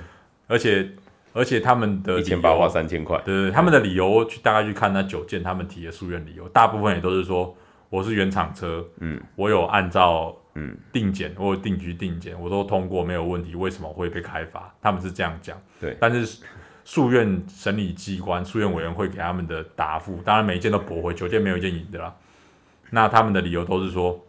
[0.48, 0.90] 而且
[1.34, 7.54] 而且他们的一千八花三千块，对对，他们的理由去大概去看那九件他们提的诉愿理由，大部分也都是说
[7.90, 10.78] 我是原厂车，嗯，我有按照嗯。
[10.94, 14.74] 定检，我有定局定检，我都通过没有问题，为什么会被开罚？
[14.82, 15.98] 他们是这样讲，对。
[16.00, 16.42] 但是
[16.90, 22.16] 诉愿审理机关、诉愿委员会给他们的答复，当然每一件都驳回，九件没有一件赢的啦。
[22.90, 24.26] 那他们的理由都是说，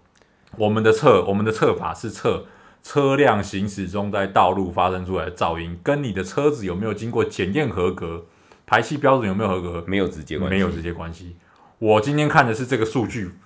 [0.59, 2.45] 我们的测我们的测法是测
[2.83, 8.27] 车辆行驶中在道路发生出来的噪音，跟你的车子有没有经过检验合格，
[8.67, 11.37] 排气标准有没有合格，没有直接关系，没有直接关系。
[11.79, 13.37] 我今天看的是这个数据，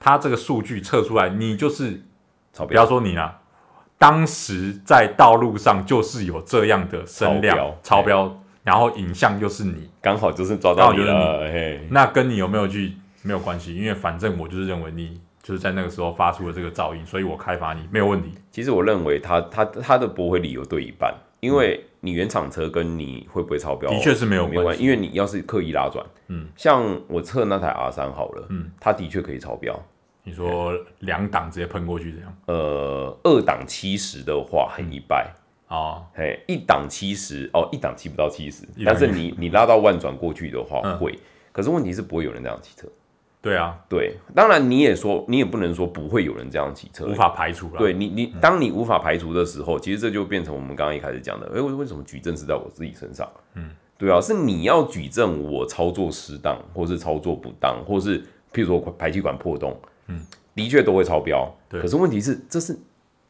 [0.00, 2.02] 它这个数据测出来，你就是
[2.52, 3.38] 超标不要，说你啦，
[3.98, 18.32] 当时在道路上就是有这样的声量超标超标，然后影像又是你，刚好就是抓到你了，嘿，那跟你有没有去没有关系，因为反正我就是认为你就是在那个时候发出了这个噪音，所以我开罚你没有问题。
[18.50, 29.78] 其实我认为他他他的驳回理由对一半，因为你原厂车跟你会不会超标，的确是没有没有关系，因为你要是刻意拉转，嗯，像我测那台 R 三好了，嗯，它的确可以超标，
[30.22, 32.34] 你说两档直接喷过去这样？
[32.46, 35.30] 呃，二档七十的话很一败，
[35.68, 40.98] 哦，嘿，一档七十哦，一档七不到七十，但是你 你拉到万转过去的话嗯。
[40.98, 41.18] 会，
[41.52, 42.86] 可是问题是不会有人这样骑车，
[43.40, 47.78] 对啊，对，当然你也说你也不能说不会有人这样骑车，无法排除了。
[47.78, 53.28] 对你，你当你无法排除的时候，其实这就变成我们刚刚一开始讲的，哎、为为什么举证是在我自己身上？
[53.54, 58.20] 嗯，对啊，是你要举证我操作失当，或是操作不当，或是
[58.52, 59.76] 譬如说排气管破洞，
[60.08, 60.24] 嗯，
[60.54, 61.52] 的确都会超标。
[61.68, 61.80] 对。
[61.80, 62.78] 可是问题是，这是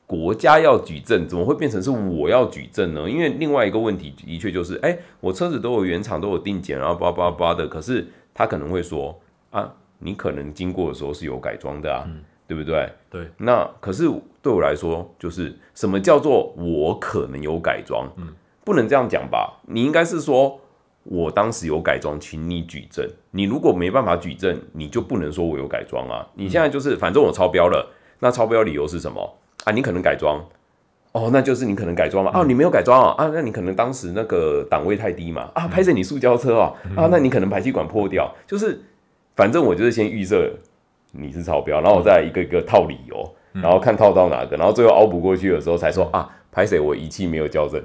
[0.07, 3.09] 国家要举证，怎么会变成是我要举证呢？
[3.09, 9.19] 因为另外一个问题的确就是，哎、我车子都有原厂都有定检，然后叭叭叭的，可是他可能会说
[9.51, 12.07] 啊，你可能经过的时候是有改装的啊，
[12.47, 12.87] 对不对？
[13.09, 14.05] 对，那可是
[14.43, 18.07] 对我来说，就是什么叫做我可能有改装？
[18.17, 18.29] 嗯，
[18.63, 19.61] 不能这样讲吧？
[19.69, 20.61] 你应该是说
[21.05, 23.09] 我当时有改装，请你举证。
[23.31, 26.29] 你如果没办法举证，你就不能说我有改装啊。
[26.35, 29.73] 你现在就是反正我超标了，那超标理由是什么啊？
[29.73, 30.45] 你可能改装。
[31.13, 32.33] 哦，那就是你可能改装嘛？
[32.33, 33.15] 啊，你没有改装啊？
[33.17, 35.49] 啊，那你可能当时那个档位太低嘛？
[35.55, 36.73] 啊，拍着你塑胶车啊？
[36.97, 38.35] 啊，那你可能排气管破掉。
[38.47, 38.81] 就是，
[39.37, 40.51] 反正我就是先预设
[41.13, 47.81] 你是超标，然后我再一个一个套理由，然后看套到哪个，然后最后凹不过去的时候才说啊，拍谁我仪器没有校正。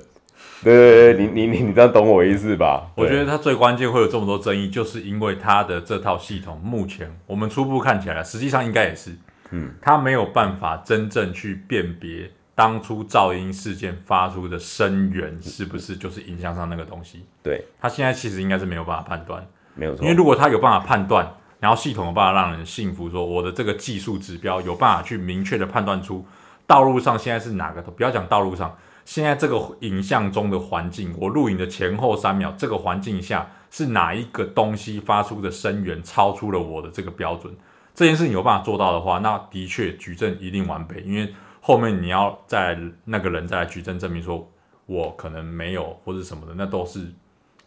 [0.64, 2.90] 对对对，你你你你这样懂我意思吧？
[2.96, 9.12] 我觉得它最关键会有这么多争议，就是因为它的这套系统目前我们初步看起来，实际上应该也是，
[9.52, 17.26] 嗯，他没有办法真正去辨别当初噪音事件发出的声源是不是就是影像上那个东西。
[17.42, 20.16] 对，他现在其实应该是没有办法判断，没有错因为。
[20.16, 26.26] 如果他有办法判断，然后系统有办法让人信服，说我的这个技术指标有办法去明确的判断出
[26.68, 37.54] 道路上现在是哪个，不要讲道路上，现在这个影像中的环境，我录影的前后三秒，这个环境下是哪一个东西发出的声源超出了我的这个标准，
[38.00, 44.50] 这件事情有办法做到的话，那的确举证一定完备，因为后面你要在那个人再来举证证明说
[44.86, 47.06] 我可能没有或者什么的，那都是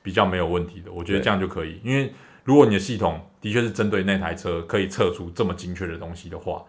[0.03, 2.11] 比较没有问题的，我觉得这样就可以，因为
[2.45, 6.64] 如果你的系统的确是针对那台车可以测出这么精确的东西的话，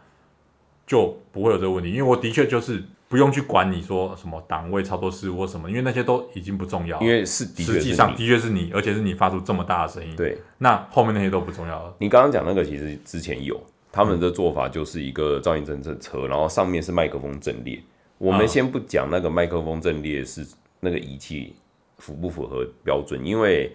[0.85, 1.89] 就不会有这个问题。
[1.89, 7.05] 因为我的确就是不用去管你说什么档位操作失误或什么，因为那些都已经不重要了。
[7.05, 11.93] 因为是实际上的确是你，而且是你发出这么大的声音，对那后面那些都不重要了。
[11.99, 17.79] 你刚刚讲那个，其实之前有他们的做法，就是一个噪音侦测车，然后上面是麦克风阵列。
[18.17, 20.43] 我们啊先不讲那个麦克风阵列是
[20.79, 21.53] 那个仪器
[21.99, 23.71] 符不符合标准，因为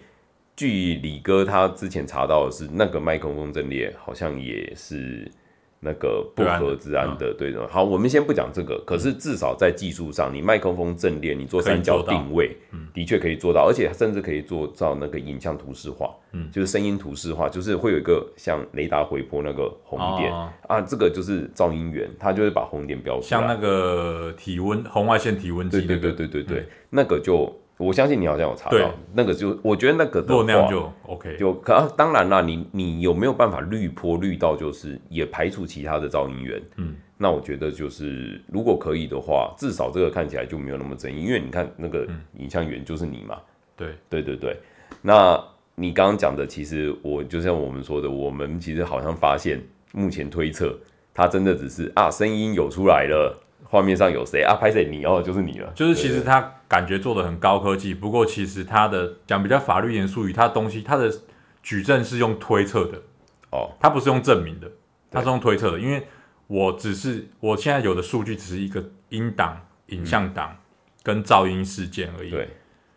[0.57, 5.31] 据李哥他之前查到的是，那个麦克风阵列好像也是。
[5.81, 7.67] 那个不合治安的，对的。
[7.67, 12.55] 好，我们先不讲这个，可是至少在技术上，你麦克风阵列，你做三角定位，
[12.93, 20.33] 的确可以做到，而且甚至可以做到那个影像图示化，嗯，就是声音图示化，就是会有一个像雷达回波那个红点
[20.67, 27.53] 啊，这个就是噪音源，它就会把红点标出来，像那个体温红外线体温计，对对对对对对，那个就。
[27.79, 28.77] 我相信你好像有查到
[29.13, 36.61] 那个，就我觉得那个的话就 OK，就可当然啦，你你有没有办法滤波滤到就是也排除其他的噪音源？
[36.75, 42.05] 嗯，那我觉得就是如果可以的话，至少这个看起来就没有那么争议，因为你看那个
[42.37, 43.37] 影像源就是你嘛。
[43.77, 44.57] 对对对对，
[45.01, 45.41] 那
[45.75, 49.57] 你刚刚讲的，其实我就像我们说的，我们其实好像发现
[49.93, 50.77] 目前推测，
[51.13, 53.41] 它真的只是啊声音有出来了。
[53.69, 54.55] 画面上有谁啊？
[54.59, 54.89] 拍谁？
[54.89, 55.71] 你哦，就是你了。
[55.75, 61.13] 就是其实他感觉做的很高科技，不过其实他的讲比较法律严肃语，他的东西他的
[61.61, 63.03] 举证是用推测的
[63.51, 64.71] 哦，他不是用证明的，
[65.11, 65.79] 他是用推测的。
[65.79, 66.07] 因为
[66.47, 70.57] 我只是我现在有的数据只是一个音档、影像档
[71.03, 72.31] 跟噪音事件而已。
[72.31, 72.49] 对，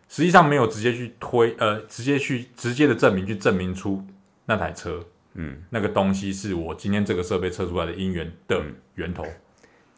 [0.09, 4.03] 实际上没有直接去推呃，直接去直接的证明去证明出
[4.45, 5.05] 那台车，
[5.35, 8.59] 嗯，那个东西是我今天这个设备测出来的音源的
[8.95, 9.23] 源头。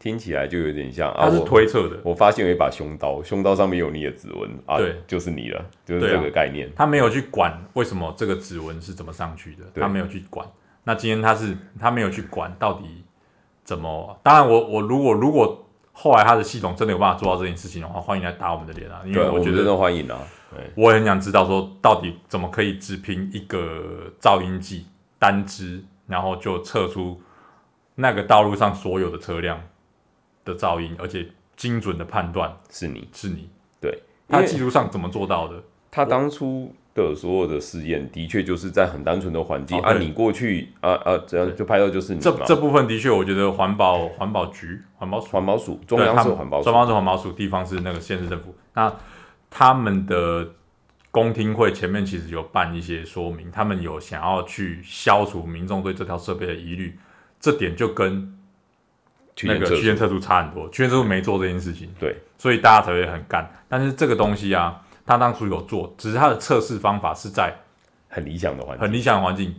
[0.06, 1.98] 听起来就有点像，他是推测的。
[2.04, 6.70] 我发现有一把凶刀，凶刀上面有你的指纹啊，对，就是你了，就是这个概念。
[6.76, 10.46] 他没有去管为什么这个指纹是怎么上去的，他没有去管。
[10.84, 13.02] 那今天他是他没有去管到底
[13.64, 14.16] 怎么？
[14.22, 19.02] 当然，我我如果如果后来他的系统真的有办法做到这件事情的话，欢迎来打我们的脸啊！
[19.04, 20.20] 因为我觉得欢迎啊，
[20.76, 24.86] 我也很想知道说到底怎么可以只凭一个噪音计
[25.18, 27.20] 单支，然后就测出
[27.96, 29.60] 那个道路上所有的车辆。
[30.46, 35.62] 的噪音，而且精准的判断是你是你，对，他技术上怎么做到的？
[35.90, 42.20] 他当初的所有的试验，的确就是在很单纯的环境啊，你过去啊啊，这样就拍到就是你。
[42.20, 48.54] 这这部分的确，我觉得环保环保局环保环保署中央是环保，中央是环保署，地方是那个县市政府。
[48.74, 48.94] 那
[49.50, 50.50] 他们的
[51.10, 56.98] 公听会前面其实有办一些说明，他们有想要去消除民众对这条设备的疑虑，
[57.40, 58.32] 这点就跟。
[59.42, 63.46] 那个区间测速差很多，区间测速没做这件事情，对，所以大家才会很干。
[63.68, 67.54] 但是这个东西啊，他当初有做，只是他的测试方法是在
[68.08, 69.54] 很理想的环境，很理想的环境，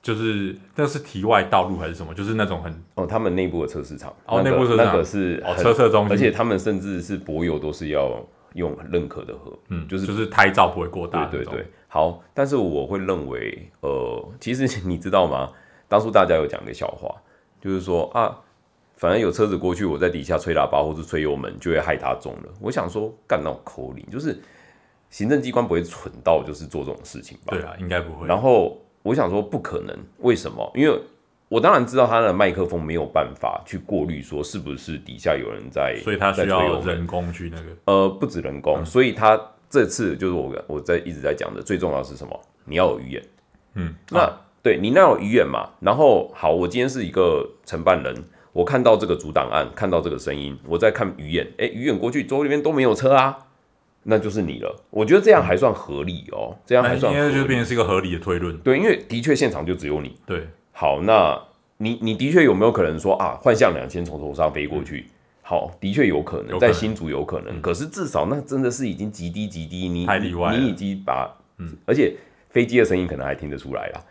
[0.00, 2.14] 就是那是题外道路还是什么？
[2.14, 11.66] 就是那种很哦，他们内部的测试场，哦，内部测试场是哦，测测中心，而且他们甚至是柏油都是要用认可的核，嗯，就是就是胎噪不会过大，对对对。
[11.88, 15.50] 好，但是我会认为，呃，其实你知道吗？
[15.88, 17.14] 当初大家有讲个笑话，
[17.60, 18.38] 就是说啊。
[19.02, 22.48] 反正有车子过去，我在底下吹喇叭或是吹油门，就会害他中了。
[22.60, 24.40] 我想说，干到口令，就是
[25.10, 27.46] 行政机关不会蠢到就是做这种事情吧？
[27.50, 28.28] 对啊，应该不会。
[28.28, 30.70] 然后我想说，不可能，为什么？
[30.76, 30.96] 因为
[31.48, 37.76] 我当然知道他的麦克风没有办法去过滤，说是不是底下有人在，所以他需要人工去那个。
[37.86, 39.36] 呃，不止人工，所以他
[39.68, 42.40] 这次就是我我在一直在讲的，最重要是什么？
[42.66, 43.22] 你要有语言。
[43.74, 45.70] 嗯，那对你那有语言嘛？
[45.80, 48.14] 然后好，我今天是一个承办人。
[48.52, 53.36] 我看到这个主档案，看到这个声音，我在看鱼眼，哎，鱼眼过去，周边都没有车啊，
[54.04, 54.84] 那就是你了。
[54.90, 58.56] 我觉得这样还算合理哦，这样还算，应该就变成是一个合理的推论。
[58.58, 60.16] 对，因为的确现场就只有你。
[60.26, 61.40] 对，好，那
[61.78, 65.06] 你你的确有没有可能说啊，幻象两千从头上飞过去？
[65.40, 72.14] 好，的确有可能，在新竹有可能，可是至少那真的是已经极低极低，你你已经把，嗯，而且
[72.50, 74.04] 飞机的声音可能还听得出来了。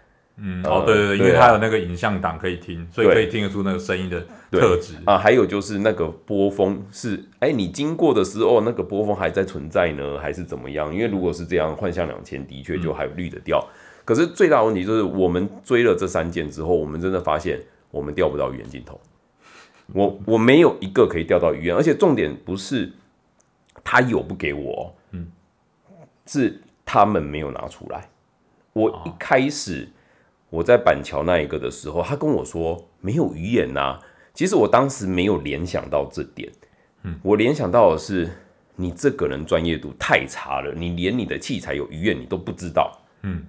[0.44, 5.16] 嗯，哦，对对对，因为它有那个影像档可以听，所以可以听得出那个声音的特质啊。
[5.16, 10.92] 还有就是那个波峰是，哎，你经过的时候那个波峰还在存在呢，还是怎么样？
[10.92, 13.64] 因为如果是这样，幻象两千的确就还滤得掉。
[14.04, 19.00] 可是最大问题就是，我们追了这三件之后，我们真的发现我们钓不到鱼眼镜头。
[19.94, 22.92] 我我没有一个可以钓到鱼眼，而且重点不是
[23.84, 25.28] 他有不给我，嗯，
[26.26, 28.10] 是他们没有拿出来。
[28.74, 29.88] 我一开始。
[30.52, 34.00] 我在板桥那一个的时候，他跟我说没有鱼眼呐。
[34.34, 36.52] 其实我当时没有联想到这点，
[37.04, 38.30] 嗯，我联想到的是
[38.76, 43.44] 你这个人专业度太差了，你连你的器材有鱼眼你都不知道，嗯。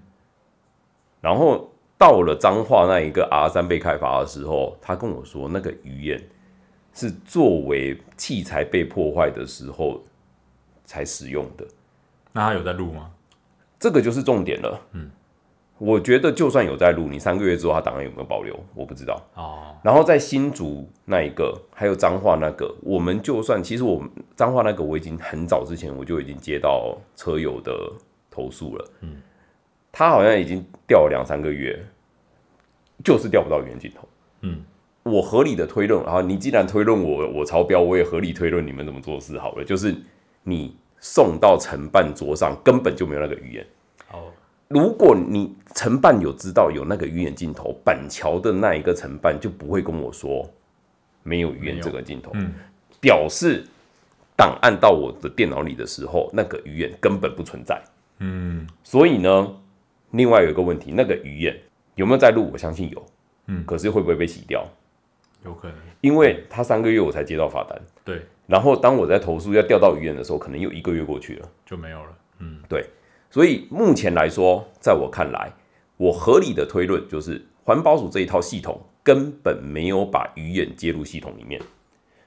[1.21, 6.21] 然后到了彰化那一个 R 三被开发的时候，他跟我说那个鱼眼
[6.93, 10.03] 是作为器材被破坏的时候
[10.85, 11.67] 才使用的。
[12.33, 13.11] 那他有在录吗？
[13.79, 15.11] 这个就是重点了，嗯。
[15.85, 19.21] 我觉得就算有在录，你三个月之后他档案有没有保留，我不知道。
[19.35, 27.75] 哦，然后在新竹那一个，还有彰化那个，我们就算其实我们彰化那个，我已经很早之前我就已经接到车友的
[28.31, 28.91] 投诉了。
[29.01, 29.17] 嗯，
[29.91, 31.85] 他好像已经调了两三个月，
[33.03, 34.09] 就是调不到原镜头。
[34.43, 34.63] 嗯，
[35.03, 39.93] 我合理的推论，然后你既然推论我我超标，我也合理推论你们怎么做事好了，就是
[40.45, 43.67] 你送到承办桌上根本就没有那个语言。
[44.73, 50.49] 哦，如果你承办有知道有那个鱼眼镜头，板桥的那一个承办就不会跟我说
[51.23, 52.53] 没有鱼眼这个镜头，嗯，
[53.01, 53.65] 表示
[54.37, 57.81] 档案到我的电脑里的时候，那个鱼眼根本不存在。
[58.19, 59.55] 嗯，所以呢，
[60.11, 61.57] 另外有一个问题，那个鱼眼
[61.97, 62.51] 有没有在录？
[62.53, 63.07] 我相信有，
[63.47, 64.67] 嗯可是会不会被洗掉？
[65.45, 71.49] 有可能，因为他三个月我才接到罚单，对，然后当我在投诉要调到鱼眼的时候，可能又一个月过去了。
[71.67, 72.09] 就没有了。
[72.39, 72.87] 嗯，对，
[73.33, 75.51] 所以目前来说，在我看来，
[75.97, 81.59] 我合理的推论就是环保署这一套系统根本没有把鱼眼接入系统里面，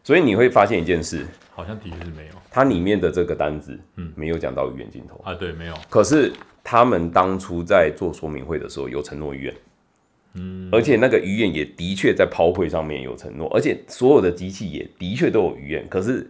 [0.03, 2.33] 所以你会发现一件事，好像的确是没有。
[2.49, 9.55] 它里面的这个单子，嗯，没有讲到鱼眼镜头，啊，对，没有，可是他们当初在做说明会的时候有承诺鱼眼。
[10.33, 16.27] 嗯，而且那个鱼眼也的确在抛会上面有承诺，而且所有的机器也的确都有鱼眼，可是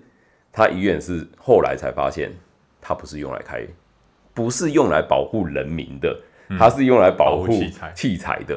[0.51, 2.29] 它鱼眼是后来才发现，
[2.81, 3.65] 它不是用来开，
[4.35, 6.15] 不是用来保护人民的，
[6.59, 7.47] 它是用来保护
[7.95, 8.55] 器材的。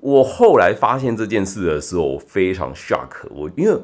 [0.00, 3.28] 我后来发现这件事的时候，我非常 shock。
[3.30, 3.78] 我因为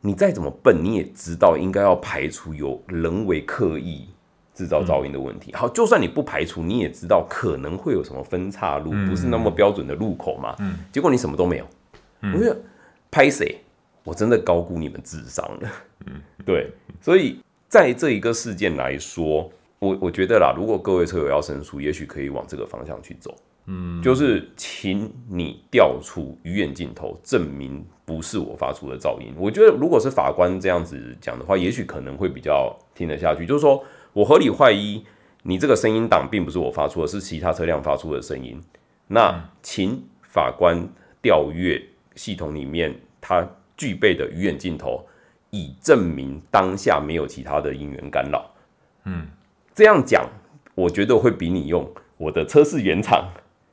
[0.00, 4.08] 你再怎么笨，你也知道应该要排除有人为刻意
[4.54, 5.54] 制造噪音的问题。
[5.54, 10.56] 好，就算你不排除，你也知道可能会有什么分岔路，不是那么标准的路口嘛。
[10.60, 11.66] 嗯结果你什么都没有，
[12.32, 12.56] 我觉得
[13.10, 13.58] 拍谁？
[14.02, 15.68] 我真的高估你们智商了。
[16.06, 16.14] 嗯，
[16.46, 16.72] 对，
[17.02, 23.34] 所以在这一个事件来说，我我觉得啦，如果各位车友要申诉，也许可以往这个方向去走。
[23.66, 29.34] 嗯，就是请你调出鱼眼镜头，证明不是我发出的噪音。
[29.36, 33.46] 我觉得如果是法官这样子讲的话，也许可能会比较听得下去。
[33.46, 35.04] 就是说我合理怀疑
[35.44, 38.60] 你这个声音档并不是我发出的，是其他车辆发出的声音。
[39.06, 40.86] 那请法官
[41.22, 41.80] 调阅
[42.16, 45.06] 系统里面它具备的鱼眼镜头，
[45.50, 48.50] 以证明当下没有其他的音源干扰。
[49.04, 49.26] 嗯，
[49.80, 50.28] 这样讲，
[50.74, 53.30] 我觉得会比你用我的车是原厂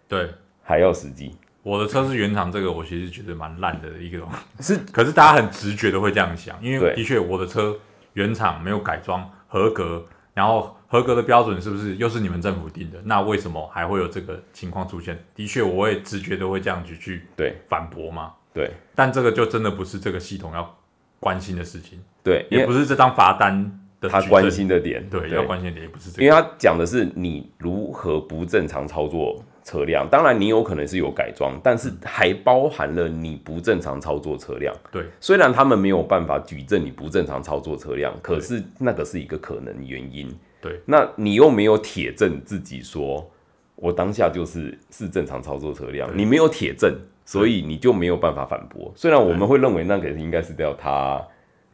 [0.07, 0.29] 对，
[0.63, 1.35] 还要实际。
[1.63, 7.77] 我的车是原厂，这个我其实觉得蛮烂的一个东西，是， 可是大家很直觉的会这样想，因为的确我的车
[8.13, 12.97] 原厂没有改装合格，然后合格的标准是不是又是你们政府定的？
[13.03, 15.21] 那为什么还会有这个情况出现？
[15.35, 20.73] 的确，我也直觉的会这样去去对反驳嘛，对但这个就真的不是这个系统要
[21.19, 30.07] 关心的事情，对，也不是这张罚单他关心的点，对要关心的点也不是这个，因为他讲的是你如何不正常操作车辆。
[30.09, 34.73] 当然，你有可能是有改装，但是还包含了你不正常操作车辆。
[34.91, 40.29] 对虽然他们没有办法举证你不正常操作车辆，可是那个是一个可能原因。
[40.61, 43.29] 对，那你又没有铁证自己说，
[43.75, 48.91] 我当下就是是正常操作车辆，你没有铁证，所以你就没有办法反驳。
[48.95, 51.21] 虽然我们会认为那个应该是要他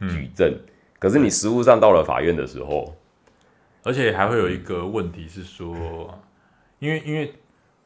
[0.02, 0.54] 举证，
[1.04, 2.96] 可是你实物上到了法院的时候，
[3.84, 6.18] 而且还会有一个问题是说，
[6.80, 7.34] 因为因为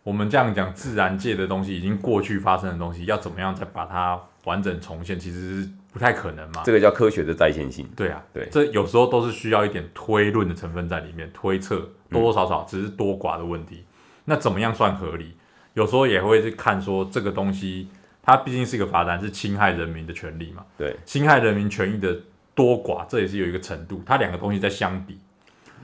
[0.04, 6.62] 我们这样讲自然界的东西已经过去发生的东西，要怎么样再把它完整重现，其实是不太可能嘛。
[6.64, 7.90] 这个叫科学的再现性。
[7.96, 13.84] 对啊，对这有时候都是需要一点推论的成分在里面，推测多多少少只是多寡的问题。
[14.26, 15.36] 那怎么样算合理？
[15.74, 17.88] 有时候也会去看说这个东西，
[18.22, 20.64] 它毕竟是一个罚单，是侵害人民的权利嘛。
[20.78, 22.16] 对，侵害人民权益的
[22.58, 25.20] 多寡，这也是有一个程度，它两个东西在相比。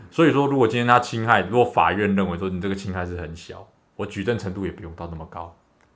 [0.09, 5.55] 所以说，如果今天他侵害，如果法院认为说你这个侵害是很小，我举证程度也不用到那么高。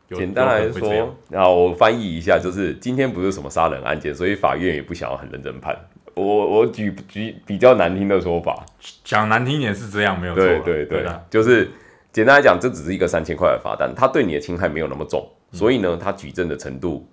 [0.10, 5.76] 简单来说，然后我翻译一下，就是今天不是什么杀人案件，所以法院也不想要很认真判。
[6.14, 8.66] 我我举举比较难听的说法，
[9.04, 10.44] 讲难听一点是这样，没有错。
[10.44, 11.70] 对对对的，就是
[12.12, 17.08] 简单来讲，这只是一个三千块的罚单，他对你的侵害没有那么重，嗯所以呢，他举证的程度，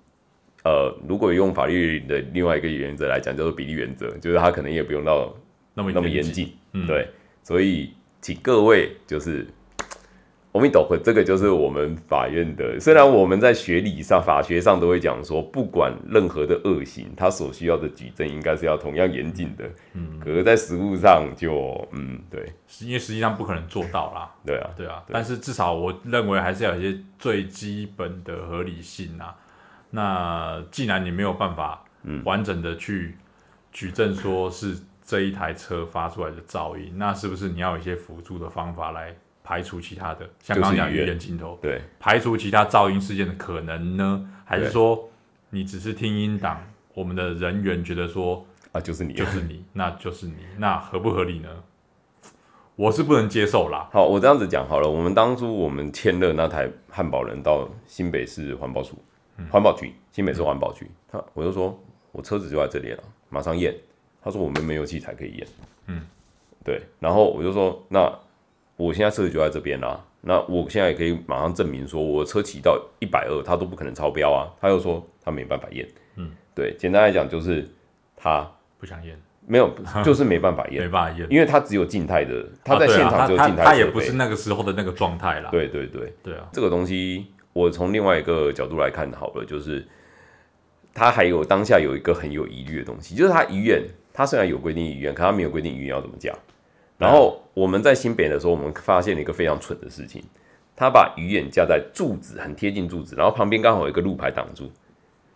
[0.64, 5.34] 呃，如果用法律的另外一个原则来讲，叫做比例原则，就是他可能也不用到
[5.74, 6.52] 那么那么严谨。
[6.72, 7.08] 嗯对，
[7.42, 9.46] 所以请各位就是。
[10.54, 12.78] 我们懂，这个就是我们法院的。
[12.78, 19.68] 虽然我们在学理上、法学上都会讲说，不管任何的恶行，他所需要的举证应该是要同样严谨的。
[19.94, 22.40] 嗯，可是，在实务上就，嗯，对，
[22.82, 24.32] 因为实际上不可能做到啦。
[24.46, 29.34] 对啊，对啊，但是至少我认为还是要有一些最基本的合理性啊。
[29.94, 31.84] 那既然你没有办法
[32.24, 33.16] 完整的去
[33.70, 39.14] 举证说是这一台车发出来的噪音，那是不是你要有一些辅助的方法来
[39.44, 44.28] 排除其他的，像刚刚讲鱼眼镜头，对，排除其他噪音事件的可能呢？
[44.44, 45.08] 还是说
[45.50, 46.60] 你只是听音档，
[46.92, 51.48] 我们的人员觉得说啊，就是你，就是你，那就是你，那合不合理呢？
[52.76, 53.88] 我是不能接受啦。
[53.92, 58.98] 好，我这样子讲好了，我们当初我们签了那台汉堡人到新北市环保署、
[59.50, 61.78] 环保局、新北市环保局，他我就说
[62.12, 63.74] 我车子就在这里了，马上验。
[64.22, 65.46] 他说我们没有器材可以验。
[65.86, 66.00] 嗯，
[66.64, 66.80] 对。
[66.98, 68.10] 然后我就说那
[68.76, 74.48] 我现在车子就在这边啦，那我现在也可以马上证明说我车骑到一百二，他都不可能超标啊。
[74.60, 75.86] 他又说他没办法验。
[76.16, 76.74] 嗯，对。
[76.78, 77.68] 简单来讲就是
[78.16, 79.20] 他不想验。
[79.46, 79.70] 没有，
[80.02, 85.50] 就是没办法验，没办法验，因为他只有静态的，他在现场只有静态，他也不是那个时候的那个状态啦。
[85.50, 89.82] 对对对，对啊，这个东西我从另外一个角度来看好了，就是
[90.92, 93.82] 他还有当下有一个很有疑虑的东西，就是他医院，
[94.12, 96.36] 他虽然有规定医院，可他没有规定医院要怎么讲。
[96.98, 100.22] 然后我们在新北的时候，我们发现了一个非常蠢的事情，
[100.76, 104.70] 他把鱼眼架在柱子很贴近柱子，然后旁边刚好有一个路牌挡住。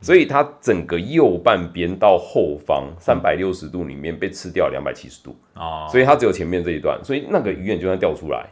[0.01, 8.49] 所以它整个右半边到后方三百六十度里面被吃掉两百七十度哦，所以它只有前面这一段，所以那个鱼眼就算掉出来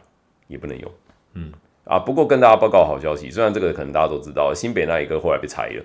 [0.49, 0.91] 也不能用。
[1.35, 1.53] 嗯
[1.87, 5.83] 啊，不过跟大家报告好消息，虽然这个可能大家都知道，新北那一个后来被拆了，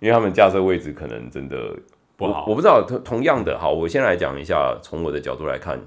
[0.00, 1.56] 因为他们架设位置可能真的
[2.16, 2.44] 不好。
[2.48, 5.80] 我不知道同同样的，好，我先来讲一下，从我的角度来看，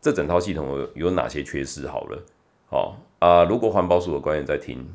[0.00, 1.86] 这整套系统有有哪些缺失？
[1.86, 2.22] 好了，
[2.70, 4.86] 好啊，如果环保署的官员在听，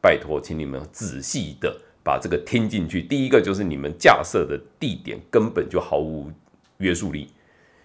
[0.00, 1.76] 拜托，请你们仔细的。
[2.02, 6.30] 把这个听进去，第一个就是你们架设的地点根本就毫无
[6.78, 7.28] 约束力。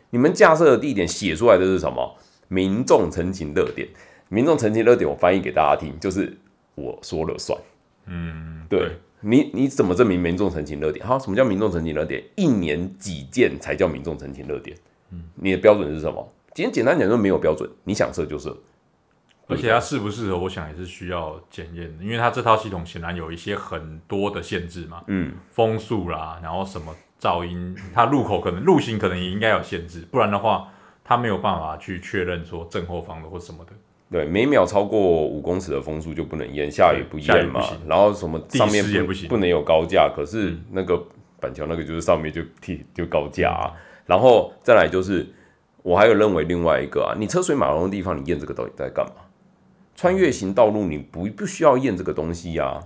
[0.10, 2.16] 你们架设的地点写出来的是什么？
[2.48, 3.90] 民众陈情热点。
[4.30, 6.36] 民众澄清热点，我翻译给大家听，就是
[6.76, 7.60] 我说了算。
[8.08, 11.06] 嗯，对你你怎么证明民众澄清热点？
[11.06, 12.24] 好，什么叫民众澄清热点？
[12.36, 14.78] 一年几件才叫民众澄清热点？
[15.12, 16.32] 嗯，你的标准是什么？
[16.54, 18.56] 今天简单讲，就没有标准，你想设就设。
[19.48, 30.72] 而且它适不适合，我想也是需要检验的，因为它这套系统显然有一些很多的限制嘛，嗯，风速啦，然后什么噪音，它路口可能路行可能也应该有限制，不然的话，
[31.04, 33.72] 它没有办法去确认说正后方的或什么的。
[34.16, 34.98] 对，每秒超过
[35.28, 40.98] 五公尺的风速就不能验，下雨不验嘛，然后什么上面也不行，不能有高架，可是那个
[41.38, 43.74] 板桥那个就是上面就替就高架啊，
[44.06, 45.28] 然后再来就是
[45.84, 49.12] 我还有认为另外一个啊，你车水马龙的地方，你验这个到底在干嘛？
[49.98, 52.80] 穿越型道路，你不不需要验这个东西呀？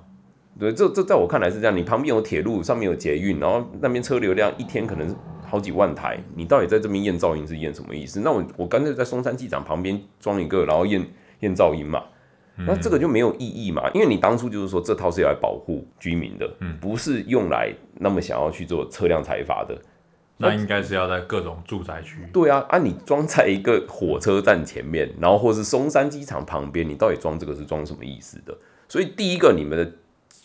[0.59, 1.77] 对，这这在我看来是这样。
[1.77, 5.15] 你旁边有铁路，上面有捷运，然后那边车流量一天可能
[5.45, 8.19] 好几万台，你到底在这边验噪音是验什么意思？
[8.21, 11.05] 那我我干脆在松山机场旁边装一个，然后验
[11.39, 12.03] 验噪音嘛？
[12.67, 13.89] 那这个就没有意义嘛？
[13.93, 16.45] 因为你当初就是说这套是要来保护居民的，
[16.81, 19.79] 不是用来那么想要去做车辆采伐的。
[20.41, 22.17] 那应该是要在各种住宅区。
[22.31, 28.57] 对啊，啊，你装在一个火车站前面，然后或是松山机场旁边，你到底装这个是装什么意思的？
[28.87, 29.91] 所以第一个，你们的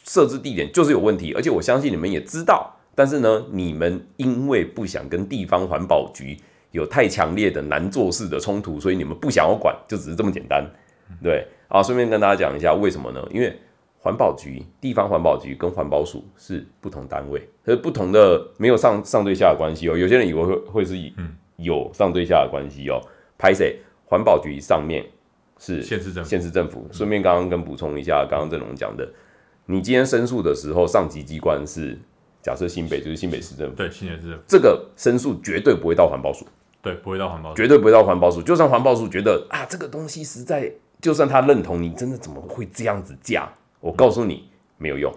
[0.05, 6.37] 设置地点就是有问题，而且我相信你们也知道，但是呢，你们因为不想跟地方环保局
[6.73, 10.65] 有太强烈的难做事的冲突，所以你们不想要管，就只是这么简单。
[11.23, 13.27] 对，啊，顺便跟大家讲一下为什么呢？
[13.31, 13.57] 因为。
[13.97, 19.97] 环保局、地方环保局跟环保署是不同单位，是不同的，没有上上对下的关系哦。
[19.97, 20.95] 有些人以为会会是
[21.57, 23.01] 有上对下的关系哦。
[23.39, 23.79] 拍谁？
[24.05, 25.03] 环保局上面
[25.59, 26.87] 是县市政府县市政府。
[26.93, 29.09] 顺便刚刚跟补充一下，刚刚郑龙讲的，
[29.65, 31.99] 你今天申诉的时候，上级机关是
[32.43, 36.47] 假设新北就是新北市政府，对新北市政府，这个申诉绝对不会到环保署，
[36.83, 38.43] 对，不会到环保，绝对不会到环保署。
[38.43, 40.71] 就算环保署觉得啊，这个东西实在，
[41.05, 43.47] 就算他认同你，真的怎么会这样子架？
[43.79, 44.49] 我告诉你
[44.79, 45.13] 没有用，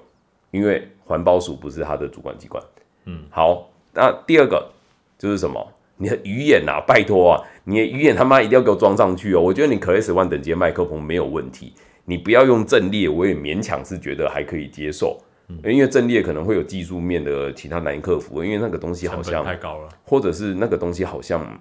[0.52, 2.62] 因为环保署不是他的主管机关。
[3.06, 4.70] 嗯，好，那第二个
[5.18, 5.66] 就是什么？
[5.96, 9.40] 你的鱼眼呐，拜托啊，你的鱼眼他妈一定要给我装上去哦！
[9.40, 11.72] 我觉得你可 S One 等级麦克风没有问题，
[12.04, 15.18] 你不要用阵列，我也勉强是觉得还可以接受。
[15.64, 21.58] 因为阵列可能会有技术面的其他难以克服，因为那个东西好像太高了，或者是那个东西好像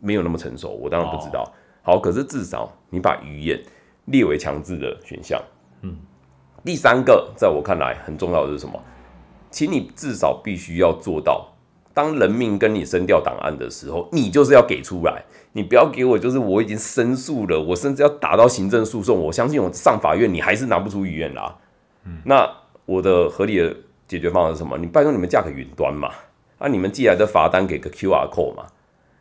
[0.00, 1.44] 没有那么成熟，我当然不知道。
[1.86, 3.62] 好，可是至少你把语言
[4.06, 5.40] 列为强制的选项。
[5.82, 5.96] 嗯，
[6.64, 8.72] 第三个，在我看来很重要的是什么？
[9.52, 11.46] 请你至少必须要做到，
[11.94, 15.22] 当人民跟你申调档案的时候，你就是要给出来。
[15.52, 19.16] 你不要给我，就是我已经申诉了，我甚至要打到行政诉讼。
[19.16, 21.56] 我相信我上法院，你还是拿不出语言啦。
[22.02, 22.50] 嗯，那
[22.84, 23.72] 我的合理的
[24.08, 24.76] 解决方案是什么？
[24.76, 26.10] 你拜托你们架个云端嘛，
[26.58, 28.66] 啊，你们寄来的罚单给个 Q R code 嘛，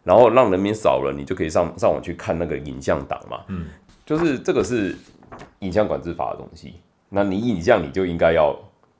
[0.05, 3.41] 然后让人民少了，你就可以上上网去看那个影像档嘛。
[3.49, 3.65] 嗯，
[4.05, 4.95] 就是这个是。
[5.59, 6.75] 影像管制法的东西，
[7.09, 8.57] 那你影像你就应该要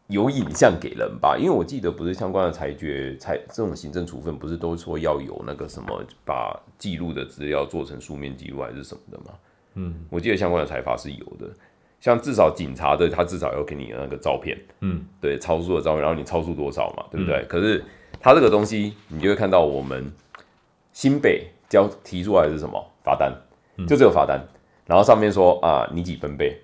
[0.07, 1.37] 有影像给人吧？
[1.37, 9.25] 因为我记得不是相关的裁决裁这种行政处分，不是都说要有那个什么把记录的资料做成书面记录还是什么的吗？
[9.75, 11.49] 嗯，我记得相关的裁罚是有的，
[12.01, 17.45] 像至少警察的，他至少要给你那个照片，嗯，对，超速的照片，然后你超速多少嘛，对不对？
[17.47, 17.81] 可是
[18.19, 20.11] 他这个东西，你就会看到我们
[20.95, 23.29] 新北交提出来是什么罚单，
[23.85, 24.41] 就这个罚单，
[24.85, 26.57] 然后上面说啊，你几分贝，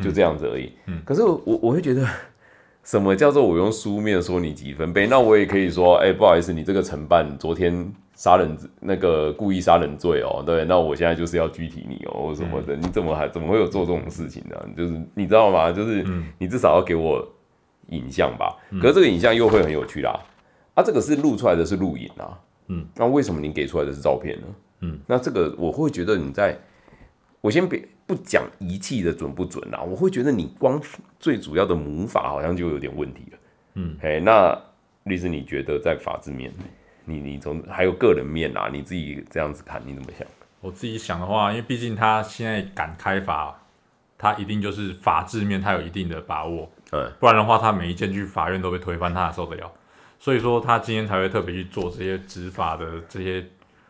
[0.00, 0.72] 就这样子而已。
[0.86, 2.04] 嗯，可是我我会觉得。
[2.82, 5.06] 什么叫做我用书面说你几分贝？
[5.06, 14.56] 那我也可以说，哎，不好意思，你这个承办昨天杀人那个故意杀人罪哦，对，那我现在就是要拘提你哦，什么的，你怎么还怎么会有做这种事情呢？
[14.76, 15.72] 就是你知道吗？
[15.72, 16.04] 就是
[16.38, 17.24] 你至少要给我
[17.88, 18.56] 影像吧。
[18.80, 20.20] 可是这个影像又会很有趣啦，
[20.74, 22.38] 啊，这个是录出来的是录影啊，
[22.68, 24.46] 嗯，那为什么你给出来的是照片呢？
[24.80, 26.56] 嗯，那这个我会觉得你在，
[27.40, 27.86] 我先别。
[28.08, 30.80] 不讲仪器的准不准啊，我会觉得你光
[31.18, 33.38] 最主要的母法好像就有点问题了。
[33.74, 34.56] 嗯，哎，那
[35.02, 36.52] 律师，你觉得在法制面，
[37.04, 40.24] 你你从还有个人面啊，你自己这样子看，你怎么想？
[40.60, 43.60] 我自己想的话，因为毕竟他现在敢开罚，
[44.16, 46.70] 他一定就是法制面他有一定的把握。
[46.92, 49.72] 嗯，不然的话，他每一件去法院都被推翻，他还受得了？
[50.18, 53.44] 所以说，他今天才会特别去做这些执法的这些。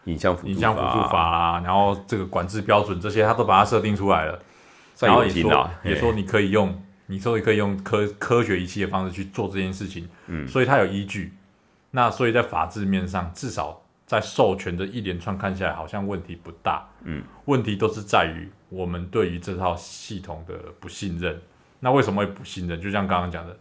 [0.06, 4.40] 影像影像辅助法啊，然后这个管制标准这些，他都把它设定出来了。
[5.00, 10.08] 然后也说，也说你可以用，你说你可以用科科学仪器的方式去做这件事情。
[10.28, 11.32] 嗯，所以它有依据。
[11.90, 16.88] 那所以在法制面上，至少在授权的一连串看下来，好像问题不大。
[17.02, 21.42] 嗯，问题都是在于我们对于这套系统的不信任。
[21.80, 22.80] 那为什么会不信任？
[22.80, 23.58] 就像刚刚讲的，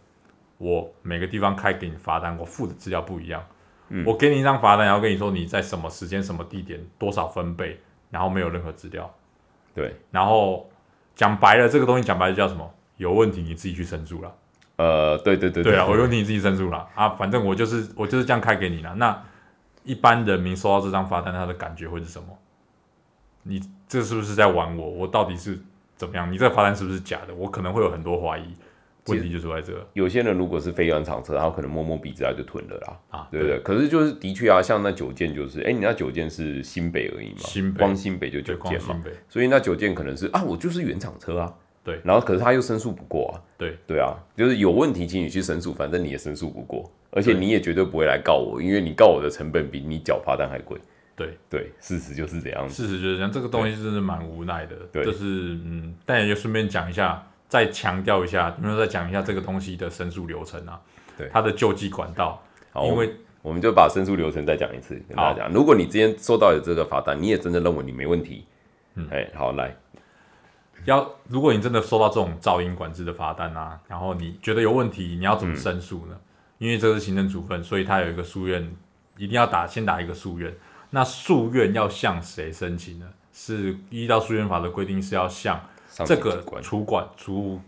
[0.58, 3.44] 我每个地方开给你罚单，我付的资料不一样。
[4.04, 7.78] 我给你一张罚单，然后跟你说你在什么时间、什么地点、多少分贝，
[8.10, 9.08] 然后没有任何资料。
[9.74, 10.68] 对，然后
[11.14, 12.68] 讲白了，这个东西讲白了叫什么？
[12.96, 14.34] 有问题你自己去申诉了。
[14.76, 18.94] 呃，对对对，对啊，有问题你自己申诉了啊，反正我就是我就是这样开给你了。
[18.94, 19.22] 那
[19.84, 22.28] 一般人民收到这张罚单，他的感觉会是什么？
[23.44, 24.88] 你这是不是在玩我？
[24.88, 25.56] 我到底是
[25.94, 26.32] 怎么样？
[26.32, 27.34] 你这个罚单是不是假的？
[27.34, 28.52] 我可能会有很多怀疑。
[29.06, 29.72] 问题就出在这。
[29.92, 32.98] 有些人如果是非原厂车，他可能摸摸鼻子他就吞了啦。
[33.10, 33.58] 啊，对不对？
[33.60, 41.54] 可是就是的确啊，像那九件就是，哎，你那九件是新北而已嘛，新北光新北就九件嘛，所以那九件可能是啊，我就是原厂车啊。
[41.84, 42.00] 对。
[42.04, 43.34] 然后可是他又申诉不过啊。
[43.56, 43.76] 对。
[43.86, 50.78] 对啊，就是有问题，请你去申诉，反正你也申诉不过，而且你也绝对不会来告我，因为你告我的成本比你缴罚单还贵。
[51.14, 52.68] 对对，事实就是这样。
[52.68, 54.76] 事实就是这样，这个东西真的蛮无奈的。
[54.92, 55.04] 对。
[55.04, 55.24] 就是
[55.64, 57.26] 嗯，但也就顺便讲一下。
[57.48, 60.80] 再强调一下，有没有再讲一下这个东西的申诉流程啊？
[61.16, 62.42] 对，它的救济管道。
[62.84, 65.50] 因为我们就把申诉流程再讲一次，跟大家讲。
[65.50, 68.44] 如果你之前收到的这个罚单，你也真的认为你没问题，
[68.96, 69.74] 嗯，哎，好来，
[70.84, 76.18] 要如果你真的收到这种噪音管制的罚单啊，然后你觉得有问题，你要怎么申诉呢？
[76.58, 78.62] 因为这是行政处分，所以它有一个诉愿，
[79.16, 80.52] 一定要打，先打一个诉愿。
[80.90, 83.06] 那诉愿要向谁申请呢？
[83.32, 85.58] 是依照诉愿法的规定，是要向。
[86.04, 87.60] 这个主管主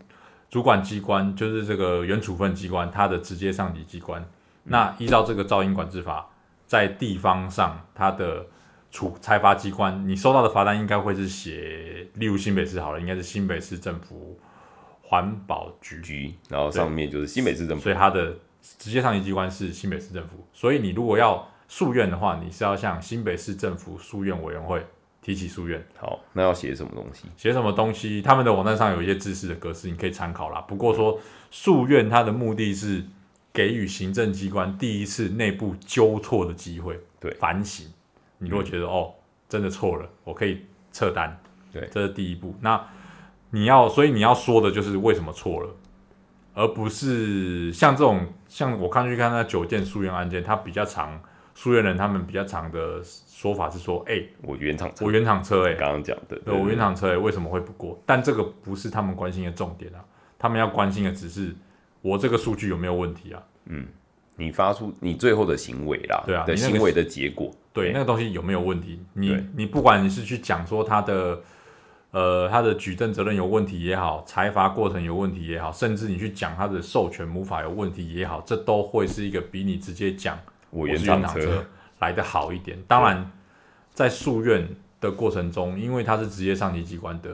[0.49, 4.23] 主管机关就是这个原处分机关，它的直接上级机关。
[4.63, 6.29] 那依照这个噪音管制法，
[6.67, 8.45] 在地方上，它的
[8.91, 14.39] 处裁罚机关，你收到的罚单应该会是写，例如新北市好了，应该是新北市政府
[15.01, 20.45] 环保局局，然后上面就是新北市政府，所以它的直接上级机关是新北市政府。
[20.53, 24.85] 所以你如果要诉愿的话，你是要向新北市政府诉愿委员会。
[25.21, 27.27] 提起诉愿，好，那要写什么东西？
[27.35, 28.21] 写什么东西？
[28.21, 30.61] 他们的网站上有一些知识的格式，你可以参考啦。
[30.61, 31.19] 不过说
[31.51, 33.03] 诉愿，它的目的是
[33.51, 37.85] 给予行政机关第一次内部纠错的机会，对，反省。
[38.37, 39.13] 你如果觉得哦，
[39.49, 41.37] 真的错了，我可以撤单，
[41.71, 42.55] 对，这是第一步。
[42.61, 42.81] 那
[43.49, 45.69] 你要，所以你要说的就是为什么错了，
[46.53, 51.21] 而不是像这种，像我看去看那九件诉愿案件，它比较长。
[51.59, 58.01] 诉愿人他们比较长的说法是说，哎，我原厂车，我原厂车，哎，刚刚讲的，对，我原厂车，哎，为什么会不过？
[58.05, 59.99] 但这个不是他们关心的重点啊，
[60.37, 61.53] 他们要关心的只是
[62.01, 63.43] 我这个数据有没有问题啊？
[63.65, 63.85] 嗯，
[64.37, 69.01] 你发出你最后的行为啦，对啊，的行为的结果，对，那个东西有没有问题？
[69.11, 71.41] 你你不管你是去讲说他的，
[72.11, 80.39] 呃，他的举证责任有问题也好，裁罚过程有问题也好，甚至你去讲他的授权无法有问题也好，这都会是一个比你直接讲。
[80.69, 81.65] 我原厂车
[81.99, 82.77] 来的好一点。
[82.87, 83.31] 当然，
[83.93, 84.67] 在诉愿
[85.01, 87.31] 的过程中，因为它是直接上级机关的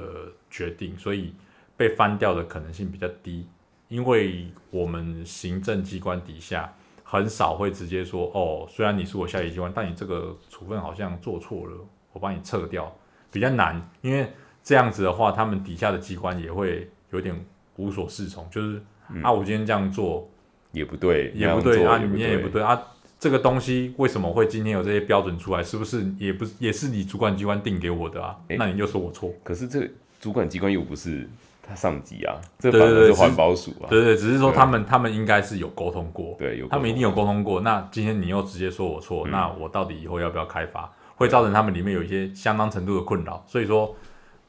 [0.49, 1.33] 决定，所以
[1.75, 3.47] 被翻掉的可能性比较低。
[3.87, 6.73] 因为我们行政机关底下
[7.03, 11.77] 很少会直接说：“哦，虽然你是我下级机关，但你这个处分好像做错了，
[12.11, 12.91] 我帮你撤掉。”
[13.31, 14.31] 比较难，因为
[14.63, 17.35] 这样子的话，他们底下的机关也会有点
[17.75, 18.81] 无所适从，就是
[19.21, 20.27] 啊，我今天这样做
[20.71, 22.81] 也不对，也不对啊，你也不对啊。
[23.19, 25.63] 这个东西为什么会今天有这些标准出来？
[25.63, 28.35] 是不是也不也是你主管机关定给我的啊？
[28.49, 29.31] 那你就说我错。
[29.43, 29.89] 可是这
[30.19, 31.27] 主管机关又不是
[31.67, 33.87] 他上级啊，这反而是环保署啊。
[33.89, 37.61] 对对，只是说他们他们应该是有沟通过，对，有他们一定有沟沟通过。
[37.61, 40.91] 那今天你又直接说我错，嗯那我到底以后要不要开发？
[41.15, 43.41] 会造成他们里面有一些相当程度的困扰。
[43.47, 43.95] 所以说，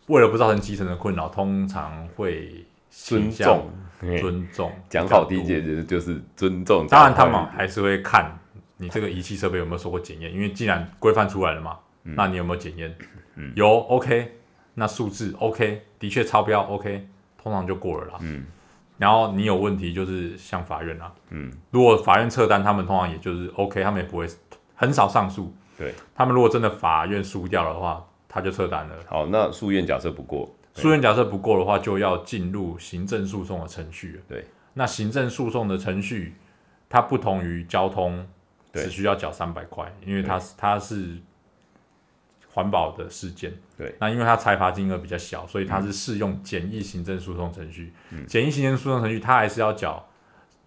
[0.08, 6.84] 为了不造成基层的困扰，通常会尊重，尊重讲好听点就是就是尊重。
[6.88, 8.36] 当然，他们还是会看
[8.76, 12.14] 你这个仪器设备有没有受过检验，因为既然规范出来了嘛，嗯。
[12.16, 12.94] 那你有没有检验？
[13.54, 14.36] 有 OK，
[14.74, 17.06] 那数字 OK，的确超标 OK，
[17.42, 18.18] 通常就过了啦。
[18.20, 18.46] 嗯。
[18.98, 21.12] 然后你有问题就是向法院啦。
[21.28, 24.26] 嗯，如果法院撤单，他们通常也就是 OK，他们也不会
[24.74, 25.54] 很少上诉。
[25.76, 28.96] 对，他们如果真的法院输掉的话，他就撤单了。
[29.06, 34.22] 好，那诉愿假设不过，诉愿假设不过的话，就要进入行政诉讼的程序了。
[34.26, 36.34] 对，那行政诉讼的程序，
[36.88, 38.26] 它不同于交通，对
[38.84, 41.16] 只需要缴三百块，因为它是它是
[42.52, 43.52] 环保的事件。
[43.76, 47.92] 对，那因为它裁罚金额比较小，所以它是适用简易行政诉讼程序。
[48.10, 50.06] 嗯简易行政诉讼程序，它还是要缴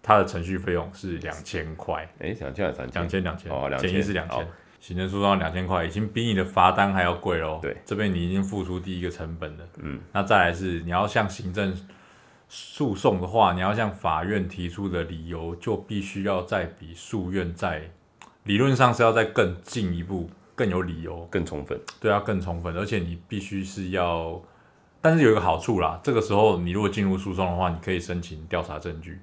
[0.02, 3.02] 它的程序费用是两千块，哎，两千还是三千？
[3.02, 4.46] 两千两千哦，2000简易是两千。
[4.80, 7.58] 行政诉讼两千块，已经比你的罚单还要贵喽。
[7.60, 9.68] 对，这边你已经付出第一个成本了。
[9.76, 11.76] 嗯，那再来是你要向行政
[12.48, 17.90] 诉讼的话，你要向法院提出的理由，就必须要再比诉愿在
[18.44, 21.78] 理论上是要再更进一步，更有理由，更充分。
[22.00, 24.40] 对，啊更充分，而且你必须是要，
[25.00, 29.20] 但是有一个好处啦，这个时候你如果进入诉讼的话，你可以申请调查证据。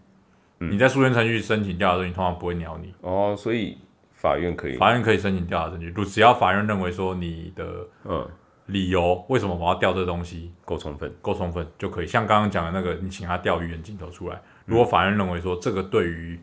[0.59, 2.93] 嗯你在诉愿程序申请调查证据，通常不会鸟你。
[3.01, 3.77] 哦，所以
[4.13, 8.27] 法院可以，法院可以申请调查证据，如只要法院认为说你的嗯，
[8.65, 11.13] 理由为什么我要调这东西够充分。
[11.21, 12.07] 够充分就可以。
[12.07, 16.39] 像刚刚讲的那个，你请他调鱼眼镜头出来，嗯如果法院认为说这个对于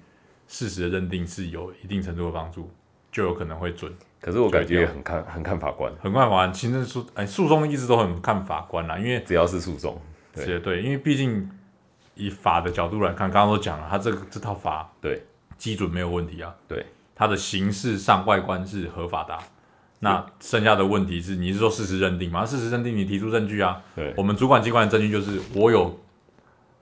[0.55, 2.71] 事实的认定是有一定程度的帮助，
[3.11, 3.93] 就有可能会准。
[4.21, 10.01] 可是我感觉也很看很看法官，很看法官行政诉哎诉讼一直都很看法官啦，因为只要是诉讼，
[10.33, 11.51] 对对，因为毕竟
[12.15, 15.25] 以法的角度来看，刚刚都讲了，他这个这套法对
[15.59, 16.87] 基准没有问题啊，对，
[17.17, 19.43] 它的形式上外观是合法的啊、
[19.99, 22.47] 那剩下的问题是，你是说事实认定吗？
[22.47, 23.83] 事实认定，你提出证据啊。
[23.97, 25.99] 对我们主管机关的证据就是我有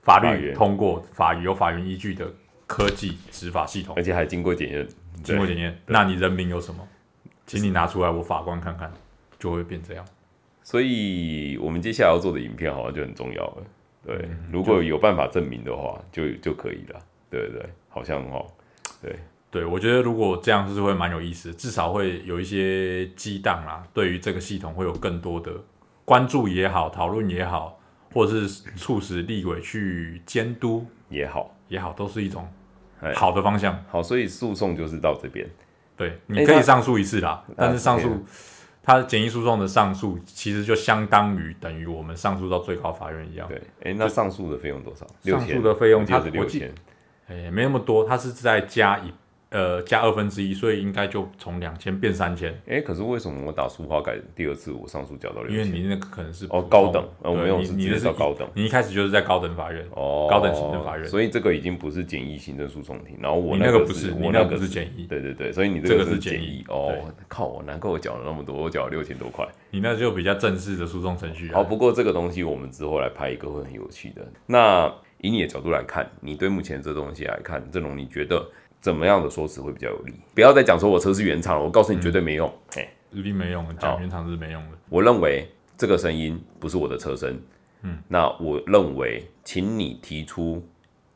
[0.03, 2.31] 法律通过法有法源依据的
[2.67, 4.87] 科技执法系统而，且还经过检验，
[5.23, 5.77] 经过检验。
[5.87, 6.87] 那你人民有什么？
[7.45, 8.91] 请你拿出来，我法官看看，
[9.37, 10.05] 就会变这样。
[10.63, 13.63] 所以我们接下来要做的影片好像就很重要了。
[14.05, 16.99] 对，嗯如果有办法证明的话，就就可以了。
[17.29, 18.45] 对对对，好像哦，
[19.01, 19.15] 对，
[19.51, 25.51] 对，我觉得如果这样就是会蛮有意思的，至少会有一些激荡啦，对于这个系统会有更多的
[26.05, 27.79] 关注也好，讨论也好，
[28.13, 28.47] 或者是
[28.77, 32.47] 促使立委去监督也好，也好，都是一种
[32.99, 33.81] 哎好的方向。
[33.89, 35.47] 好，所以诉讼就是到这边。
[35.95, 38.25] 对，你可以上诉一次啦，但是上诉，
[38.81, 43.47] 它简易诉讼的上诉其实就相当于等于我们上诉到最高法院一样。
[43.47, 45.05] 对，哎，那上诉的费用多少？
[45.21, 46.75] 上诉的费用我记得它我记是六千。
[47.27, 49.13] 诶，没那么多，它是在加一
[49.53, 55.67] 呃加二分之一，所以应该就从两千变三千，哎，可是为什么我打书花改第二次我上诉缴到六千？
[55.67, 66.93] 因为你那个可能是哦高等呃我对没有你你的是高等你一开始就是在高等法院，哦，高等行政法院所以这个已经不是简易行政诉讼庭，然后我那个个不是我那个不是简易对对对，所以你这个是简易易哦。
[67.27, 69.47] 靠，我难怪我缴了那么多，我缴了六千多块。
[69.71, 71.55] 你那就比较正式的诉讼程序啊。
[71.55, 74.21] 好，不过这个东西我们之后来拍一个会很有趣的。
[74.45, 78.45] 那以你的角度来看，你对目前这东西来看，郑龙，你觉得
[78.83, 80.13] 怎么样的说辞会比较有利？
[80.35, 82.53] 不要再讲说我车是原厂了，我告诉你绝对没用。
[82.75, 84.77] 哎、一定没用的，讲原厂是没用的。
[84.89, 87.41] 我认为这个声音不是我的车身。
[87.83, 90.61] 嗯，那我认为，请你提出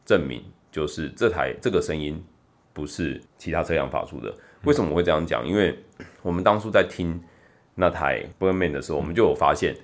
[0.06, 0.42] 证明，
[0.72, 2.24] 就是这台这个声音
[2.72, 4.34] 不是其他车辆发出的。
[4.64, 5.46] 为什么我会这样讲？
[5.46, 5.78] 因为
[6.22, 7.22] 我们当初在听
[7.76, 9.76] 那台 b u r m a n 的时候，我们就有发现，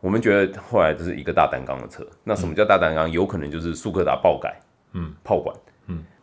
[0.00, 2.06] 我们觉得后来这是一个大单缸的车。
[2.22, 3.10] 那什么叫大单缸？
[3.10, 4.60] 有可能就是速克达爆改，
[4.92, 5.65] 嗯，炮管，嗯，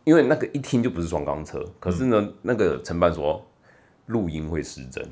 [0.04, 1.64] 因为那个一听就不是双缸车。
[1.80, 3.44] 可是呢，那个承办说
[4.06, 5.02] 录音会失真，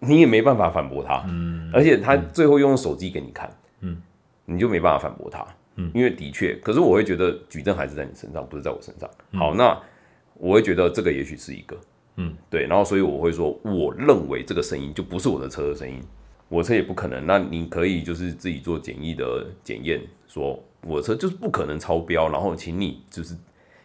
[0.00, 4.00] 你也没办法反驳他，嗯，而且他最后用手机给你看，嗯，
[4.44, 5.46] 你就没办法反驳他，
[5.76, 9.08] 嗯，因为的确，可是我会觉得举证还是在你身上，不是在我身上。
[9.34, 9.80] 好，那
[10.34, 11.76] 我会觉得这个也许是一个，
[12.16, 16.02] 嗯，对，然后所以我会说，我认为这个声音就不是我的车的声音，
[16.48, 17.24] 我车也不可能。
[17.26, 23.36] 那你可以就是自己做简易的检验，说我的车就是不可能超标，然后请你就是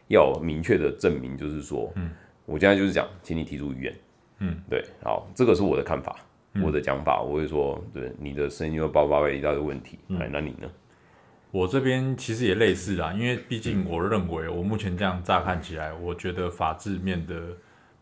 [0.08, 2.12] 要明确的证明，就是说，嗯，
[2.46, 3.96] 我现在就是讲，请你提出意愿，
[4.40, 6.16] 嗯，对，好，这个是我的看法，
[6.64, 10.70] 我的讲法，我会说，对你的声音又爆发了一大堆问题，哎、那你呢？
[11.52, 17.36] 我这边其实也类似啦，因为毕竟我认为，我目前这样乍看起来，我觉得法制面的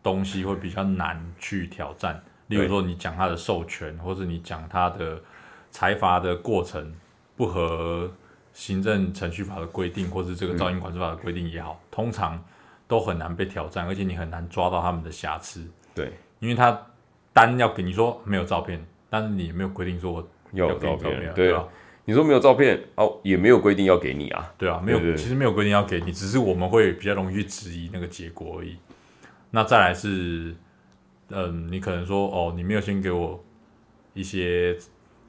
[0.02, 2.20] 东西会比较难去挑战。
[2.48, 5.22] 例如说，你讲他的授权，或者你讲他的
[5.70, 6.92] 裁罚的过程，
[7.36, 8.12] 不合
[8.54, 12.42] 行政程序法的规定，或是这个噪音管制法的规定也好，通常
[12.88, 15.62] 都很难被挑战，而且你很难抓到他们的瑕疵。
[15.94, 16.86] 对，因为他
[17.32, 21.66] 单要给你说没有照片，但是你也没有规定说我要有给你照片，对吧？
[22.06, 24.52] 你说没有照片哦，也没有规定要给你啊。
[24.56, 28.76] 对啊，没有，对对其实没有规定要给你，只是我们会比较容易去质疑那个结果而已。
[29.50, 30.54] 那再来是，
[31.30, 33.42] 嗯，你可能说哦，你没有先给我
[34.12, 34.76] 一些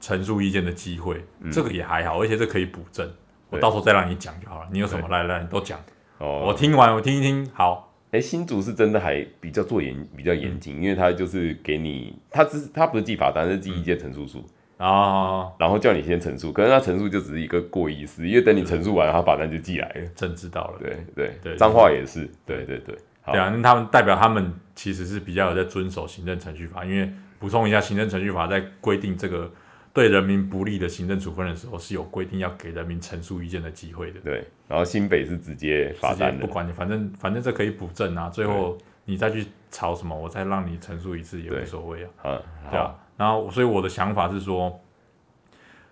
[0.06, 3.04] 陈述意见的机会，这个也还好，而且这可以补正，
[3.50, 4.68] 我到时候再让你讲就好了。
[4.70, 5.80] 你有什么来来，你都讲，
[6.18, 14.44] 哦，我听完我听一听，好，哎，新竹是真的还比较做严比较严谨，因为他就是给你，他只他不是记法单，是记意见陈述书，
[14.78, 20.06] 然后然后叫你先陈述，可是他陈述就只是一个过意思，因为等你陈述完，他法单就寄来了。
[20.14, 20.78] 真知道了。
[20.78, 21.36] 对对。
[21.42, 22.58] 对脏话也是，对。
[22.58, 22.94] 对对，
[23.32, 29.50] 对啊，那他们代表他们其实是比较有在遵守行政程序法，因为补充一下，行政程序法在规定这个
[29.96, 34.20] 对人民不利的行政处分的时候，是有规定要给人民陈述意见的机会的。
[34.20, 38.76] 对，然后新北是直接罚直接单的，不管你，反正反正这可以补正啊，最后
[39.06, 42.94] 你再去吵什么，我再让你陈述一次也对无所谓啊，嗯，对啊，。
[43.16, 44.78] 然后所以我的想法是说，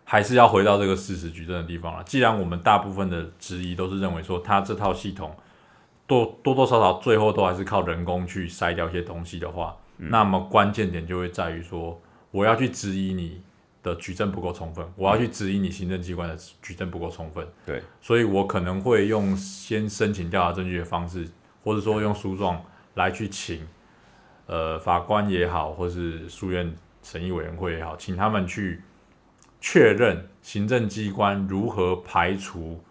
[0.04, 2.04] 还是要回到这个事实举证的地方了。
[2.04, 5.34] 既然我们大部分的质疑都是认为说，他这套系统
[6.06, 11.98] 多多多少少最后都还是靠人工去筛掉一些东西的话，嗯那么关键点就会在于说，
[12.30, 13.40] 我要去质疑你
[13.84, 17.46] 的举证不够充分，我要去质疑你行政机关的举证不够充分。
[17.66, 21.28] 对，所以我可能会用先申请调查证据的方式，
[21.62, 22.64] 或者说用诉状
[22.94, 23.60] 来去请
[24.46, 28.80] 呃法官也好，或是诉愿审议委员会也好，请他们去
[29.60, 32.82] 确认行政机关如何排除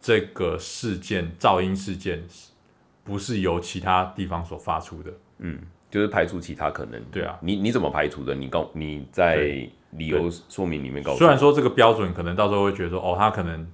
[0.00, 2.24] 这个事件噪音事件
[3.04, 5.12] 不是由其他地方所发出的。
[5.38, 7.00] 嗯，就是排除其他可能。
[7.12, 8.34] 对啊，你你怎么排除的？
[8.34, 11.18] 你告你在理由说明里面告诉。
[11.18, 13.66] 虽然说这个标准可能到时候会觉得说，哦，他可能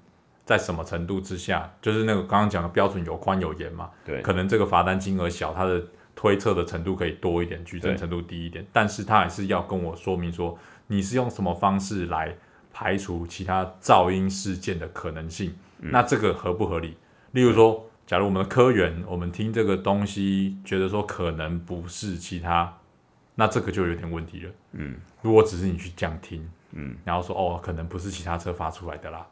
[0.44, 5.82] 在什么程度之下，就是那个刚刚讲的标准有宽有严嘛，对可能这个罚单金额小，他的
[6.14, 10.58] 推测的程度可以多一点，举证程度低一点，但是他还是要跟我说明说，
[10.88, 12.36] 你是用什么方式来
[12.72, 16.96] 排除其他噪音事件的可能性，嗯那这个合不合理？
[17.32, 22.78] 例如说，假如我们的科员，我们听这个东西，觉得说可能不是其他，
[23.34, 24.50] 那这个就有点问题了。
[24.72, 29.26] 嗯，如果只是你去这样听，嗯，然后说哦，可能不是其他车发出来的啦，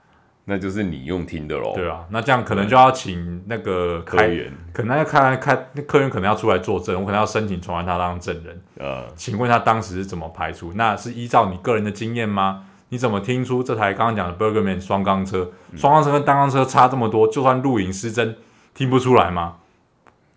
[0.45, 1.73] 那就是你用听的喽。
[1.75, 8.61] 对啊，那这样可能就要请那个开，科员，可能要开开那客人可能要出来作证，我可能要申请传唤他当证人。
[8.79, 10.73] 呃，请问他当时是怎么排除？
[10.75, 12.67] 那是依照你个人的经验吗？
[12.93, 18.37] 你怎么听出这台刚刚讲的 Bergerman 双缸车，双缸车跟单缸车差这么多，就算录影失真，
[18.75, 19.59] 听不出来吗？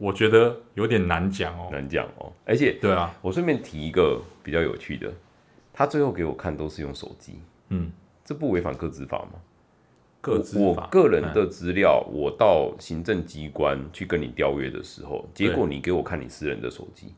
[0.04, 1.70] 我觉得有点难讲哦。
[1.72, 2.30] 难讲哦。
[2.43, 5.10] 而且对啊，我顺便提一个比较有趣的，
[5.72, 7.39] 他最后给我看都是用手机，
[7.70, 7.89] 嗯，
[8.26, 9.39] 这不违反个资法吗？
[10.20, 17.14] 个资法我个人的资料，我到行政机关去跟你调阅的时候，结果你给我看你私人的手机。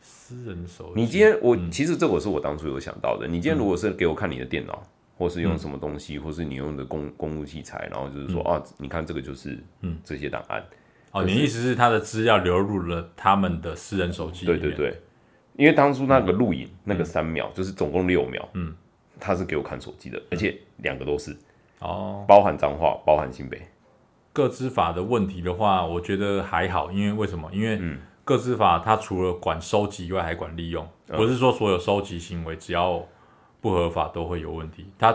[0.00, 3.28] 私人手机，你今天我、嗯其实这我是我当初有想到的。
[3.28, 4.82] 你今天如果是给我看你的电脑，
[5.16, 10.64] 或是用什么东西，或是你用的公公务器材，然后就是说、啊，你看这个就是嗯这些档案。
[11.14, 14.44] 哦，你意思是他的资料流入了他们的私人手机？
[14.44, 15.00] 对对对，
[15.56, 18.74] 因为当初那个录影、那个三秒，就是总共六秒，嗯，
[19.20, 21.34] 他是给我看手机的，而且两个都是。
[21.78, 23.62] 哦，包含脏话，包含新北。
[24.32, 27.48] 各资法的问题的话，我觉得还好，因为为什么？
[27.52, 27.98] 因为嗯。
[28.24, 31.16] 各资法它除了管收集以外，还管利用，嗯。
[31.16, 33.06] 不是说所有收集行为只要
[33.60, 34.86] 不合法都会有问题。
[34.98, 35.10] 它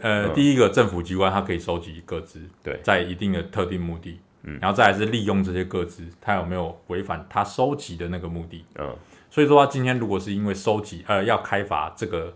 [0.00, 0.34] 呃，嗯。
[0.34, 2.80] 第一个政府机关它可以收集各资，对。
[2.82, 8.64] 在一定的特定目的，嗯，然后再来是利用这些个资，他有没有违反他收集的那个目的？
[8.78, 8.94] 嗯，
[9.30, 12.32] 所以说，他今天如果是因为收集，呃，要开发这个，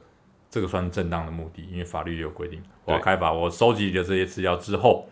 [0.50, 5.06] 这个算正当的目的，因为法律也有规定，我要开发，我收集的这些资料之后，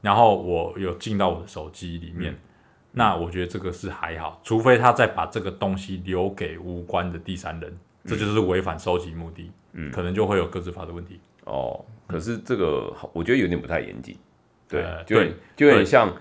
[0.00, 2.38] 然后我有进到我的手机里面，嗯。
[2.92, 9.90] 那我觉得这个是还好，除非他再把这个东西留给无关的第三人，这就是违反收集目的，嗯。
[9.92, 11.20] 可能就会有各自法的问题。
[11.44, 14.16] 哦，可是这个我觉得有点不太严谨。
[14.68, 16.12] 对，呃就有对就有点像，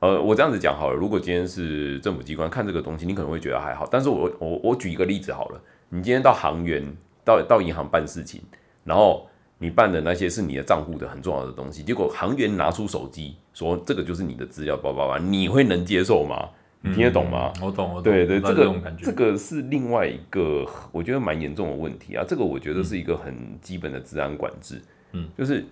[0.00, 0.96] 呃，我这样子讲好了。
[0.96, 3.86] 如果今天是政府机关看这个东西，你可能会觉得还好。
[3.90, 6.82] 但是我我我举一个例子好了，你今天到行员
[7.24, 8.40] 到到银行办事情，
[8.84, 9.28] 然后
[9.58, 16.48] 你办的那些是你的账户的很重要的东西，结果行员拿出手机说这个就是你的资料，叭叭叭，你会能接受吗？
[16.82, 17.52] 你听得懂吗？
[17.56, 22.24] 嗯我懂，我懂，对对，这个这个是另外一个我觉得蛮严重的问题啊。
[22.26, 24.80] 这个我觉得是一个很基本的治安管制，
[25.12, 25.62] 嗯，就是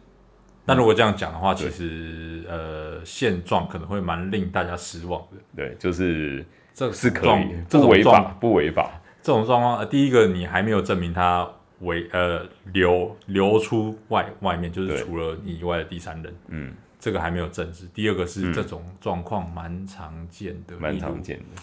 [0.69, 5.39] 那如果这样讲的话，其实呃现状可能会蛮令大家失望的。
[5.57, 6.45] 对，就是
[6.75, 8.91] 这是可状以，这种状不违法，不违法。
[9.23, 11.51] 这种状况，呃，第一个你还没有证明他
[11.81, 17.87] 为呃流流出外外面，就是除了你以外的第三人，嗯，这个还没有证实。
[17.95, 21.63] 第二个是这种状况蛮常见的，蛮常见的。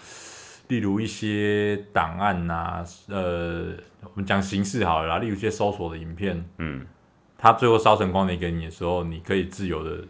[0.68, 3.72] 例如一些档案呐、呃，
[4.04, 6.86] 我们讲形式好了啦，例如一些搜索的影片，嗯，
[7.38, 10.04] 它最后烧成光碟给你的时候，你可以自由的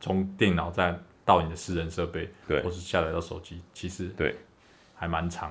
[0.00, 4.34] 从电脑再到你的私人设备，对或是下载到手机，其实对，
[4.94, 5.50] 还蛮长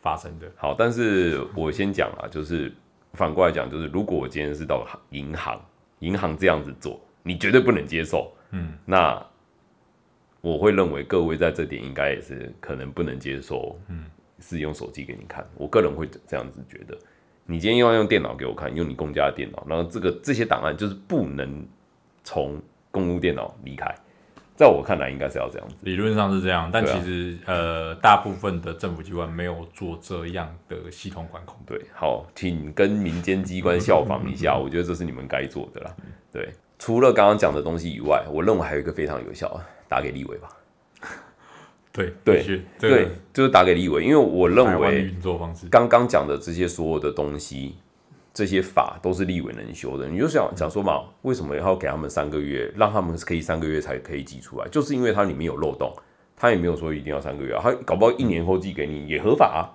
[0.00, 0.50] 发生的。
[0.56, 2.72] 好，但是我先讲啊，就是
[3.12, 5.60] 反过来讲，就是如果我今天是到银行，
[6.00, 8.32] 银行这样子做，你绝对不能接受。
[8.50, 9.24] 嗯，那
[10.40, 13.78] 我会认为各位在这点应该也是可能不能接受。
[13.88, 14.04] 嗯，
[14.38, 16.98] 是用手机给你看，我个人会这样子觉得。
[17.46, 21.64] 你今天又要用电脑给我看，用你公家的电脑，然后这个这些档案就是不能
[22.24, 23.94] 从公务电脑离开，
[24.56, 25.76] 在我看来应该是要这样子。
[25.82, 31.56] 理论上是这样，但其实、呃，大部分的政府机关没有做这样的系统管控。
[31.64, 35.94] 对，好，请跟民间机关效仿一下，我觉得这是你们该做的啦。
[36.32, 40.48] 对，除了刚刚讲的东西以外，我认为还有一个非常有效，打给立委吧。
[41.96, 45.14] 对对对，就是打给立委，因为我认为
[45.70, 47.76] 刚刚讲的这些所有的东西，
[48.34, 50.06] 这些法都是立委能修的。
[50.06, 54.68] 你就想讲说嘛，为什么要给他们三个月，让他们可以三个月才可以挤出来？
[54.68, 55.90] 就是因为它里面有漏洞，
[56.38, 59.72] 他也没有说一定要三个月啊，他搞不好一年后寄给你也合法啊。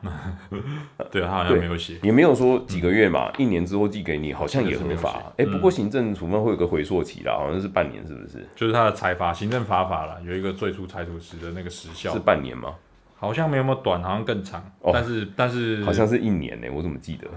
[1.09, 1.95] 对他好像对没有写。
[2.03, 5.21] 也没有说几个月嘛，一年之后寄给你，好像也合法。
[5.37, 8.47] 哎、不过行政处分会有个回溯期啦，好像是半年，是不是？
[8.55, 12.75] 就是他的裁罚，行政罚法啦，有一个最初裁处时的那个时效是，半年吗？
[13.15, 14.61] 好像没有那么短，好像更长。
[14.81, 17.27] 哦但是但是好像是一年呢、我怎么记得？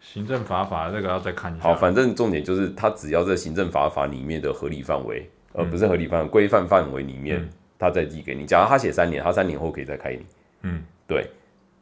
[0.00, 1.64] 行政罚法这个要再看一下。
[1.64, 7.48] 好，反正重点就是，他只要在行政罚法里面的合理范围，呃，嗯不是合理范围，规范范围里面，
[7.78, 8.44] 他再寄给你。
[8.44, 10.26] 假如他写三年，他三年后可以再开你。
[10.62, 11.26] 嗯，对。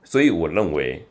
[0.04, 1.04] 所以我认为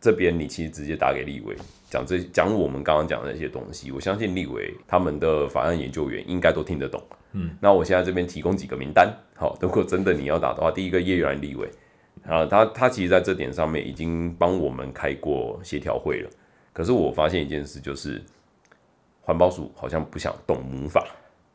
[0.00, 1.54] 这边你其实直接打给立委，
[1.88, 7.00] 讲这讲我们刚刚讲的那些东西，我相信立委他们的法案研究员应该都听得懂。
[7.32, 11.70] 嗯，那我现在这边提供几个名单，好，如果真的你要打的话，第一个叶元立委，
[12.26, 16.30] 啊，他他其实在这点上面已经帮我们开过协调会了。
[16.72, 18.20] 可是我发现一件事，就是
[19.20, 21.06] 环保署好像不想动母法，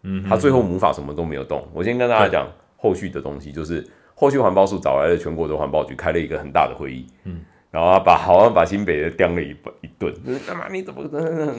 [0.03, 1.67] 嗯，他最后母法什么都没有动。
[1.73, 2.47] 我先跟大家讲
[2.85, 3.83] 后续的东西，就是
[4.13, 9.49] 后续环保署找来了全国的环保局，开了一个很大的会议，嗯，然后把好像把新北的刁了一
[9.81, 11.03] 一顿，就是干嘛你怎么，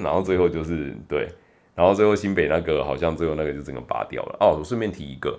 [0.05, 1.29] 然后最后就是对，
[1.75, 4.37] 然后最后新北那个好像最后那个就整个拔掉了。
[4.39, 5.37] 哦，我顺便提一个，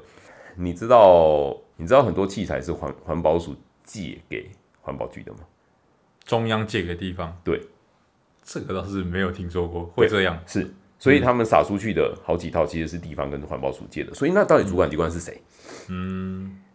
[0.57, 4.49] 你知道你知道很多器材是环环保署借给
[4.81, 5.39] 环保局的吗？
[6.25, 7.61] 中央借给地方，对，
[8.43, 10.37] 这个倒是没有听说过会这样。
[10.45, 10.69] 是，
[10.99, 15.41] 所以他们撒出去的好几套其实是地方跟环保署借的，所以那到底主管机关是谁？
[15.66, 15.66] 嗯，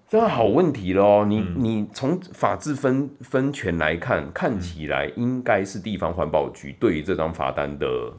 [0.08, 8.12] 这个好问题喽，你、你从法制分分权来看，看起来应该是地方环保局对于这张罚单的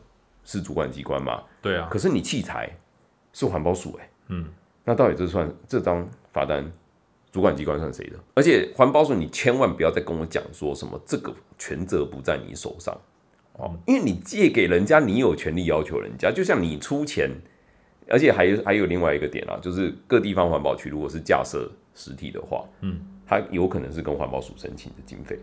[0.43, 1.43] 是主管机关嘛？
[1.61, 2.67] 对啊，可是你器材
[3.31, 4.45] 是环保署哎、嗯，
[4.83, 6.65] 那到底这算这张罚单
[7.31, 8.17] 主管机关算谁的？
[8.33, 12.97] 而且环保署你千万不要再跟我讲说什么这个权责不在你手上
[13.57, 17.29] 哦，因为你借给人家，你有权利要求人家，就像你出钱。
[18.13, 25.39] 而且还有还有另外一个点啊，就是各地方环保区如果是架设实体的话，嗯，它有可能是跟环保署申请的经费。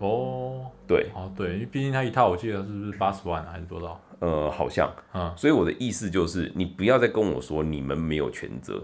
[0.00, 4.00] 哦对，哦对，因为毕竟它一套我记得是不是八十万啊还是多少？
[4.18, 8.82] 呃，好像，嗯所以我的意思就是，你不要再跟我说你们没有全责，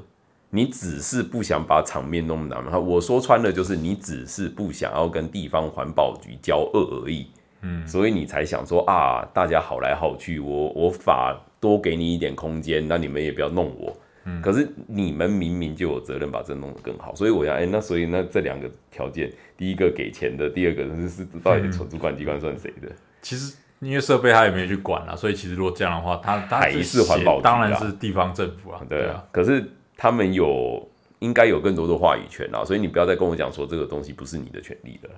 [0.50, 2.78] 你只是不想把场面弄难嘛。
[2.78, 7.26] 我说穿了就是，你只是不想要跟地方环保局交恶而已。
[7.62, 13.96] 嗯，所以你才想说啊，大家好来好去，我我法多给你一点空间，那你们也不要弄我。
[14.24, 22.88] 嗯，可是你们明明就有责任把这弄得更好，所以我想，哎、那所以那这两个条件，第一个给钱的，第二个是是到底主管机关算谁的？
[23.22, 29.64] 其实因为设备他也没去管啊，所以其实如果这样的话，他他还是环保局啊写当然是地方政府啊，对啊啊，，可是
[29.96, 30.88] 他们有
[31.20, 35.14] 应该有更多的话语权啊，所以你不要再跟我讲说这个东西不是你的权利的啦。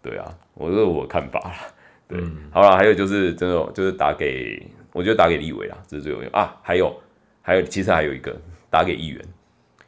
[0.00, 1.56] 对啊，我这是我看法啦。
[2.08, 2.18] 对，
[2.50, 6.56] 好了，还有就是真的就是打给，我觉得打给立委啦，这是最有用啊。
[6.62, 6.94] 还有
[7.42, 8.36] 还有，其实还有一个
[8.68, 9.24] 打给议员，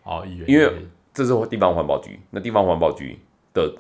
[0.05, 0.71] 哦，议员因为
[1.13, 3.19] 这是地方环保局，那地方环保局
[3.53, 3.75] 的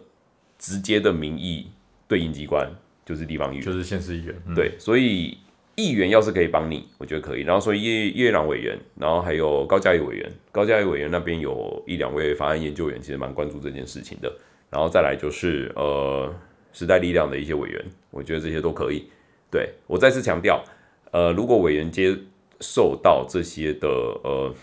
[0.58, 1.70] 直接的民意
[2.06, 2.70] 对应机关
[3.04, 3.64] 就是地方议员。
[3.64, 5.38] 就是县市议员，嗯，对，所以
[5.74, 7.42] 议员要是可以帮你，我觉得可以。
[7.42, 14.30] 然后所以叶叶朗委员，然后还有高嘉义委员，高嘉义委员那边有一两位法案研究员，其实蛮关注这件事情的。
[14.70, 16.34] 然后再来就是呃
[16.72, 19.10] 时代力量的一些委员，我觉得这些都可以。
[19.50, 20.64] 对我再次强调，
[21.12, 22.18] 呃，如果委员接
[22.60, 24.54] 受到这些的呃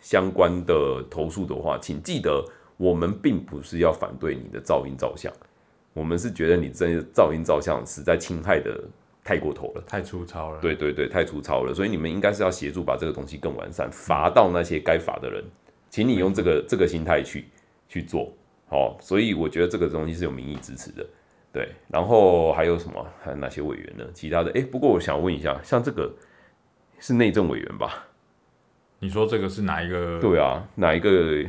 [0.00, 2.44] 相关的投诉的话，请记得
[2.76, 5.32] 我们并不是要反对你的噪音照相。
[5.94, 8.78] 我们是觉得你这噪音照相实在侵害的
[9.24, 10.60] 太过头了，太粗糙了。
[10.60, 15.42] 对对对，太粗糙了，所以你们应该是要协助把这个东西更完善，罚到那些该罚的人，
[15.90, 17.46] 请你用这个这个心态去
[17.88, 18.32] 去做，
[18.68, 21.04] 好，所以我觉得这个东西是有民意支持的，
[21.52, 23.06] 对，然后还有什么？
[23.22, 24.04] 还有哪些委员呢？
[24.12, 26.12] 其他的，哎，不过我想问一下，像这个
[26.98, 28.06] 是内政委员吧？
[29.00, 30.18] 你说这个是哪一个？
[30.20, 31.44] 对啊，哪一个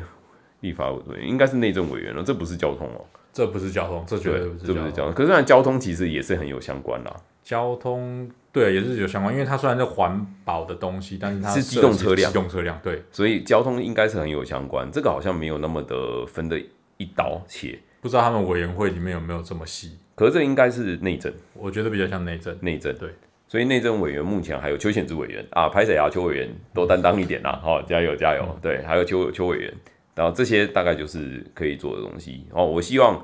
[0.62, 1.28] 立法委员？
[1.28, 3.06] 应该是内政委员了，这不是交通哦。
[3.32, 4.66] 这不是交通，这绝对不是。
[4.66, 7.16] 这不是交通，可是交通其实也是很有相关啦。
[7.44, 14.90] 交通对也是有相关，因为它虽然是环保的东西，但是它是机动车辆，机动车辆对，所以交通应该是很有相关。
[14.92, 16.60] 这个好像没有那么的分的
[16.98, 19.98] 一刀切，不知道他们委员会里面有没有这么细。
[20.16, 22.58] 可是这应该是内政，我觉得比较像内政。
[22.62, 23.10] 内政对，
[23.48, 26.10] 所以内政委员目前还有邱显志委员啊，拍谁啊？
[26.10, 28.58] 邱委员多担当一点啦，好，加油加油。
[28.62, 29.74] 对，还有邱邱委员，
[30.16, 32.46] 然后这些大概就是可以做的东西。
[32.52, 33.24] 哦，我希望。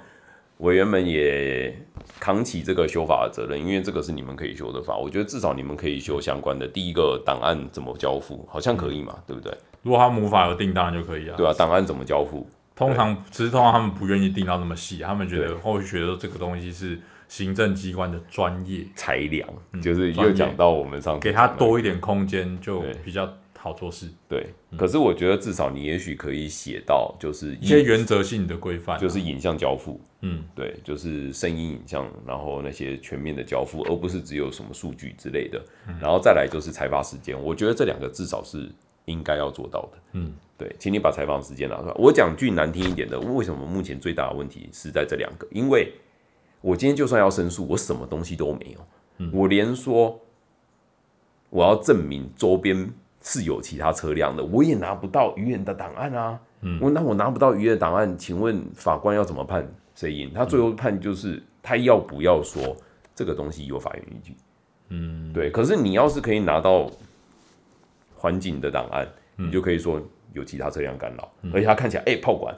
[0.60, 1.78] 委员们也
[2.18, 4.96] 扛起这个修法的责任，因为这个是你们可以修的法。
[4.96, 6.66] 我觉得至少你们可以修相关的。
[6.66, 9.54] 第一个档案怎么交付，好像可以嘛，对不对？
[9.82, 11.36] 如果他无法有定，当然就可以啊。
[11.36, 12.48] 对啊，档案怎么交付？
[12.76, 18.86] 通常其实通常他们不愿意定到那么细，他们觉得或许觉得这个东西是行政机关的专业。
[18.96, 19.48] 裁量，
[19.82, 23.32] 就是又讲到我们上给他多一点空间就比较。
[23.58, 24.54] 好做事，对。
[24.78, 35.60] 可是我觉得至少你也许可以写到，就是一些原则性的规范，就是影像交付，嗯，对，就是声音影像，然后那些全面的交付，而不是只有什么数据之类的。
[36.00, 38.70] 然后再来就是采发时间，我觉得这两个至少是
[39.06, 40.76] 应该要做到的，嗯，对。
[40.78, 41.94] 请你把采访时间拿出来。
[41.96, 45.48] 我讲句难听一点的，为什么目前最大的问题是在这两个？
[45.52, 45.94] 因为
[46.62, 48.76] 我今天就算要申诉，我什么东西都没
[49.18, 50.20] 有，我连说
[51.50, 52.92] 我要证明周边。
[53.28, 56.40] 是有其他车辆的，我也拿不到鱼眼的档案啊。
[56.62, 60.32] 嗯，我那我拿不到鱼眼档案，请问法官要怎么判谁赢？
[60.32, 62.78] 他最后判就是他要不要说
[63.16, 64.36] 这个东西有法院依据？
[64.90, 65.50] 嗯，对。
[65.50, 66.88] 可是你要是可以拿到
[68.26, 70.02] 环境的档案，你就可以说
[70.34, 72.56] 有其他车辆干扰，而且它看起来哎炮管，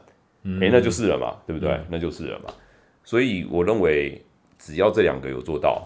[0.62, 1.78] 哎那就是了嘛，对不对？
[1.90, 2.54] 那就是了嘛。
[3.04, 4.24] 所以我认为
[4.58, 5.86] 只要这两个有做到，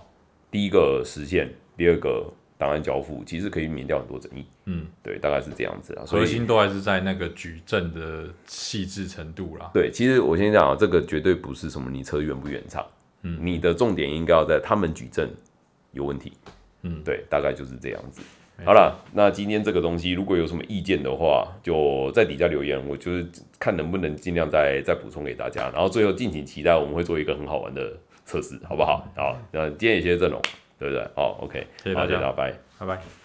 [0.51, 2.31] 第一个实现，第二个。
[2.61, 6.05] 档案交付其实可以免掉很多争议，嗯，对，大概是这样子啊。
[6.05, 9.71] 核心都还是在那个举证的细致程度啦。
[9.73, 12.85] 对，其实我先讲啊，这个绝对不是什么你车远不远长，
[13.23, 15.27] 嗯，你的重点应该要在他们举证
[15.91, 16.33] 有问题，
[16.83, 18.21] 嗯，对，大概就是这样子。
[18.65, 23.27] 好了，那今天这个东西如果有什么意见的话，就在底下留言，我就是
[23.59, 25.69] 看能不能尽量再再补充给大家。
[25.73, 27.91] 然后最后敬请期待，我们会做一个很好玩的
[28.25, 29.05] 测试，好不好？
[29.15, 30.41] 好，那今天也谢谢郑龙。
[30.81, 31.07] 对不对？
[31.13, 33.20] 好，OK，谢谢大家，拜拜，拜拜。